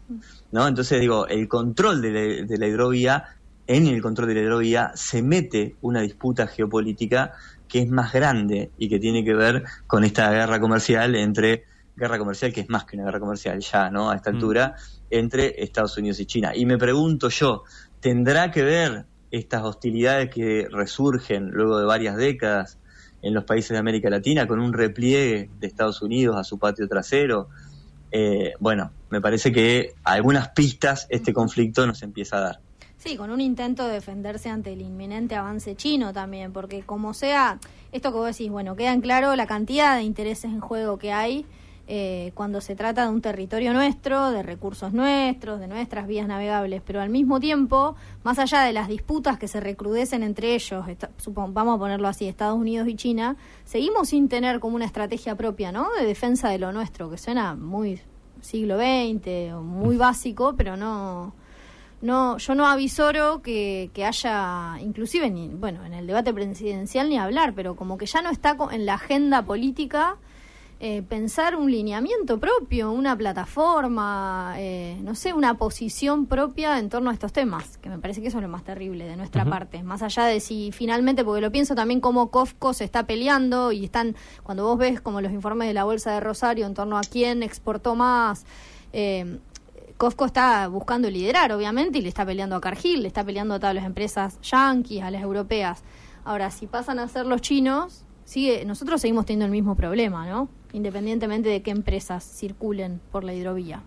¿no? 0.51 0.67
Entonces 0.67 1.01
digo, 1.01 1.29
el 1.29 1.47
control 1.47 2.03
de 2.03 2.11
la, 2.11 2.47
de 2.47 2.59
la 2.59 2.67
hidrovía, 2.67 3.25
en 3.67 3.87
el 3.87 4.03
control 4.03 4.29
de 4.29 4.35
la 4.35 4.41
hidrovía 4.41 4.91
se 4.97 5.23
mete 5.23 5.77
una 5.83 6.01
disputa 6.01 6.49
geopolítica 6.49 7.33
que 7.69 7.79
es 7.83 7.89
más 7.89 8.13
grande 8.13 8.73
y 8.77 8.89
que 8.89 8.99
tiene 8.99 9.25
que 9.25 9.35
ver 9.35 9.65
con 9.87 10.03
esta 10.05 10.31
guerra 10.33 10.61
comercial 10.61 11.15
entre 11.15 11.65
guerra 11.97 12.19
comercial 12.19 12.53
que 12.53 12.61
es 12.63 12.69
más 12.69 12.85
que 12.85 12.97
una 12.97 13.05
guerra 13.07 13.21
comercial 13.21 13.59
ya, 13.61 13.91
¿no? 13.91 14.11
A 14.11 14.17
esta 14.17 14.31
Mm. 14.31 14.35
altura 14.35 14.75
entre 15.11 15.63
Estados 15.63 15.97
Unidos 15.97 16.19
y 16.21 16.27
China. 16.27 16.53
Y 16.55 16.67
me 16.67 16.79
pregunto 16.79 17.29
yo, 17.29 17.63
¿tendrá 18.01 18.51
que 18.51 18.63
ver 18.63 19.07
estas 19.31 19.63
hostilidades 19.63 20.31
que 20.31 20.67
resurgen 20.71 21.51
luego 21.51 21.79
de 21.79 21.87
varias 21.87 22.17
décadas 22.17 22.79
en 23.23 23.35
los 23.35 23.45
países 23.45 23.71
de 23.71 23.79
América 23.79 24.11
Latina 24.11 24.47
con 24.47 24.61
un 24.61 24.73
repliegue 24.73 25.51
de 25.59 25.67
Estados 25.67 26.03
Unidos 26.03 26.37
a 26.37 26.45
su 26.45 26.59
patio 26.59 26.87
trasero? 26.89 27.49
Eh, 28.11 28.53
bueno, 28.61 28.93
me 29.11 29.21
parece 29.21 29.51
que 29.51 29.95
algunas 30.05 30.51
pistas 30.51 31.07
este 31.11 31.33
conflicto 31.33 31.87
nos 31.87 32.03
empieza 32.03 32.37
a 32.39 32.41
dar. 32.41 32.61
Sí, 32.97 33.17
con 33.17 33.31
un 33.31 33.41
intento 33.41 33.87
de 33.87 33.95
defenderse 33.95 34.49
ante 34.49 34.73
el 34.73 34.81
inminente 34.81 35.35
avance 35.35 35.75
chino 35.75 36.13
también, 36.13 36.53
porque 36.53 36.83
como 36.83 37.13
sea, 37.13 37.59
esto 37.93 38.13
que 38.13 38.19
vos 38.19 38.27
decís, 38.27 38.51
bueno, 38.51 38.77
queda 38.77 38.93
en 38.93 39.01
claro 39.01 39.35
la 39.37 39.47
cantidad 39.47 39.97
de 39.97 40.05
intereses 40.05 40.51
en 40.51 40.61
juego 40.61 40.97
que 40.97 41.13
hay 41.13 41.45
eh, 41.87 42.33
cuando 42.35 42.63
se 42.63 42.75
trata 42.75 43.03
de 43.05 43.09
un 43.11 43.21
territorio 43.21 43.75
nuestro, 43.75 44.31
de 44.31 44.43
recursos 44.43 44.95
nuestros, 44.95 45.61
de 45.61 45.69
nuestras 45.69 46.07
vías 46.07 46.27
navegables, 46.27 46.81
pero 46.85 47.01
al 47.03 47.11
mismo 47.11 47.41
tiempo, 47.41 47.95
más 48.23 48.39
allá 48.39 48.63
de 48.63 48.73
las 48.73 48.89
disputas 48.89 49.39
que 49.39 49.49
se 49.49 49.61
recrudecen 49.61 50.23
entre 50.23 50.55
ellos, 50.55 50.85
vamos 51.27 51.77
a 51.77 51.79
ponerlo 51.79 52.09
así, 52.09 52.27
Estados 52.27 52.59
Unidos 52.59 52.89
y 52.89 52.97
China, 52.97 53.37
seguimos 53.65 54.09
sin 54.09 54.29
tener 54.29 54.61
como 54.61 54.77
una 54.77 54.87
estrategia 54.87 55.35
propia, 55.35 55.73
¿no? 55.73 55.93
De 55.99 56.07
defensa 56.07 56.49
de 56.49 56.59
lo 56.59 56.73
nuestro, 56.73 57.11
que 57.11 57.19
suena 57.19 57.55
muy 57.55 58.01
siglo 58.41 58.79
XX, 58.79 59.55
muy 59.63 59.97
básico, 59.97 60.55
pero 60.57 60.77
no 60.77 61.35
no 62.01 62.37
yo 62.37 62.55
no 62.55 62.67
avisoro 62.67 63.41
que, 63.41 63.91
que 63.95 64.05
haya 64.05 64.79
inclusive 64.81 65.31
ni 65.31 65.49
bueno 65.49 65.85
en 65.87 65.95
el 65.95 66.07
debate 66.07 66.35
presidencial 66.35 67.09
ni 67.09 67.17
hablar 67.17 67.55
pero 67.55 67.77
como 67.77 67.97
que 67.97 68.05
ya 68.05 68.21
no 68.21 68.29
está 68.29 68.57
en 68.73 68.85
la 68.85 68.95
agenda 68.95 69.43
política 69.43 70.19
eh, 70.81 71.03
pensar 71.03 71.57
un 71.57 71.71
lineamiento 71.71 72.39
propio 72.39 72.91
una 72.91 73.17
plataforma 73.17 74.55
eh, 74.59 74.99
no 75.03 75.15
sé 75.15 75.33
una 75.33 75.55
posición 75.55 76.27
propia 76.27 76.79
en 76.79 76.89
torno 76.89 77.11
a 77.11 77.13
estos 77.13 77.33
temas 77.33 77.79
que 77.79 77.89
me 77.89 77.99
parece 77.99 78.21
que 78.21 78.29
eso 78.29 78.39
es 78.39 78.43
lo 78.43 78.49
más 78.49 78.65
terrible 78.65 79.07
de 79.07 79.17
nuestra 79.17 79.45
parte 79.45 79.83
más 79.83 80.03
allá 80.03 80.25
de 80.25 80.41
si 80.41 80.73
finalmente 80.73 81.25
porque 81.25 81.41
lo 81.41 81.53
pienso 81.53 81.75
también 81.75 82.01
como 82.01 82.31
Cofco 82.31 82.75
se 82.75 82.85
está 82.85 83.07
peleando 83.07 83.73
y 83.73 83.85
están 83.85 84.17
cuando 84.43 84.65
vos 84.65 84.79
ves 84.79 85.01
como 85.01 85.21
los 85.21 85.33
informes 85.33 85.69
de 85.69 85.75
la 85.75 85.85
bolsa 85.85 86.13
de 86.13 86.21
Rosario 86.21 86.67
en 86.67 86.75
torno 86.75 86.99
a 86.99 87.03
quién 87.03 87.43
exportó 87.43 87.95
más 87.95 88.45
eh, 88.93 89.39
Costco 89.97 90.25
está 90.25 90.67
buscando 90.67 91.09
liderar, 91.09 91.53
obviamente, 91.53 91.99
y 91.99 92.03
le 92.03 92.09
está 92.09 92.27
peleando 92.27 92.57
a 92.57 92.61
Cargill, 92.61 93.03
le 93.03 93.09
está 93.09 93.23
peleando 93.23 93.55
a 93.55 93.61
todas 93.61 93.75
las 93.75 93.85
empresas 93.85 94.41
yanquis, 94.43 95.03
a 95.03 95.11
las 95.11 95.23
europeas. 95.23 95.85
Ahora, 96.25 96.51
si 96.51 96.67
pasan 96.67 96.99
a 96.99 97.07
ser 97.07 97.27
los 97.27 97.41
chinos, 97.41 98.04
sigue, 98.25 98.65
nosotros 98.65 99.01
seguimos 99.01 99.27
teniendo 99.27 99.47
el 99.47 99.51
mismo 99.53 99.75
problema, 99.77 100.27
¿no? 100.27 100.49
Independientemente 100.73 101.49
de 101.49 101.63
qué 101.63 101.71
empresas 101.71 102.25
circulen 102.25 103.01
por 103.13 103.25
la 103.25 103.33
hidrovía. 103.35 103.83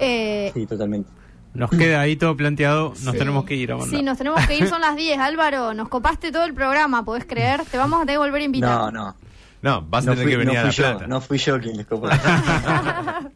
Eh, 0.00 0.50
Sí, 0.54 0.66
totalmente. 0.66 1.10
Nos 1.54 1.70
queda 1.70 2.00
ahí 2.00 2.14
todo 2.14 2.36
planteado, 2.36 2.90
nos 2.90 2.98
Sí. 3.12 3.18
tenemos 3.18 3.44
que 3.44 3.54
ir, 3.56 3.72
Amanda. 3.72 3.96
Sí, 3.96 4.02
nos 4.02 4.18
tenemos 4.18 4.46
que 4.46 4.56
ir, 4.58 4.68
son 4.68 4.80
las 4.80 4.94
10. 4.96 5.18
Álvaro, 5.18 5.74
nos 5.74 5.88
copaste 5.88 6.30
todo 6.30 6.44
el 6.44 6.54
programa, 6.54 7.04
¿podés 7.04 7.24
creer? 7.24 7.64
Te 7.64 7.78
vamos 7.78 7.96
a 7.98 8.02
tener 8.02 8.14
que 8.14 8.18
volver 8.18 8.42
a 8.42 8.44
invitar. 8.44 8.78
No, 8.78 8.90
no. 8.92 9.16
No, 9.60 9.82
vas 9.88 10.04
a 10.06 10.10
No 10.10 10.12
tener 10.12 10.24
fui, 10.24 10.32
que 10.32 10.36
venir 10.36 10.54
no 10.54 10.60
a 10.60 10.64
La 10.64 10.70
fui 10.72 10.76
yo, 10.84 10.90
Plata. 10.90 11.06
no 11.08 11.20
fui 11.20 11.38
yo 11.38 11.58
quien 11.60 11.76
les 11.76 11.86
copó. 11.86 12.08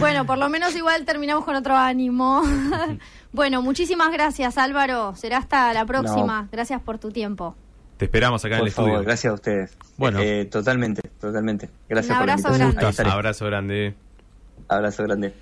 Bueno, 0.00 0.26
por 0.26 0.38
lo 0.38 0.48
menos 0.48 0.74
igual 0.74 1.04
terminamos 1.04 1.44
con 1.44 1.54
otro 1.54 1.76
ánimo. 1.76 2.42
bueno, 3.32 3.62
muchísimas 3.62 4.10
gracias 4.10 4.58
Álvaro. 4.58 5.14
Será 5.14 5.38
hasta 5.38 5.72
la 5.72 5.84
próxima. 5.84 6.48
Gracias 6.50 6.80
por 6.80 6.98
tu 6.98 7.10
tiempo. 7.12 7.54
Te 8.00 8.06
esperamos 8.06 8.42
acá 8.46 8.54
en 8.54 8.62
el 8.62 8.68
estudio. 8.68 8.88
favor, 8.92 9.04
gracias 9.04 9.30
a 9.30 9.34
ustedes. 9.34 9.76
Bueno. 9.98 10.20
Eh, 10.22 10.46
totalmente, 10.46 11.02
totalmente. 11.20 11.68
Gracias 11.86 12.16
Un 12.16 12.20
por 12.20 12.26
la 12.28 12.32
abrazo 12.32 12.48
invitación. 12.64 12.94
grande. 12.94 13.12
Abrazo 13.12 13.44
grande. 13.44 13.94
Abrazo 14.68 15.02
grande. 15.02 15.34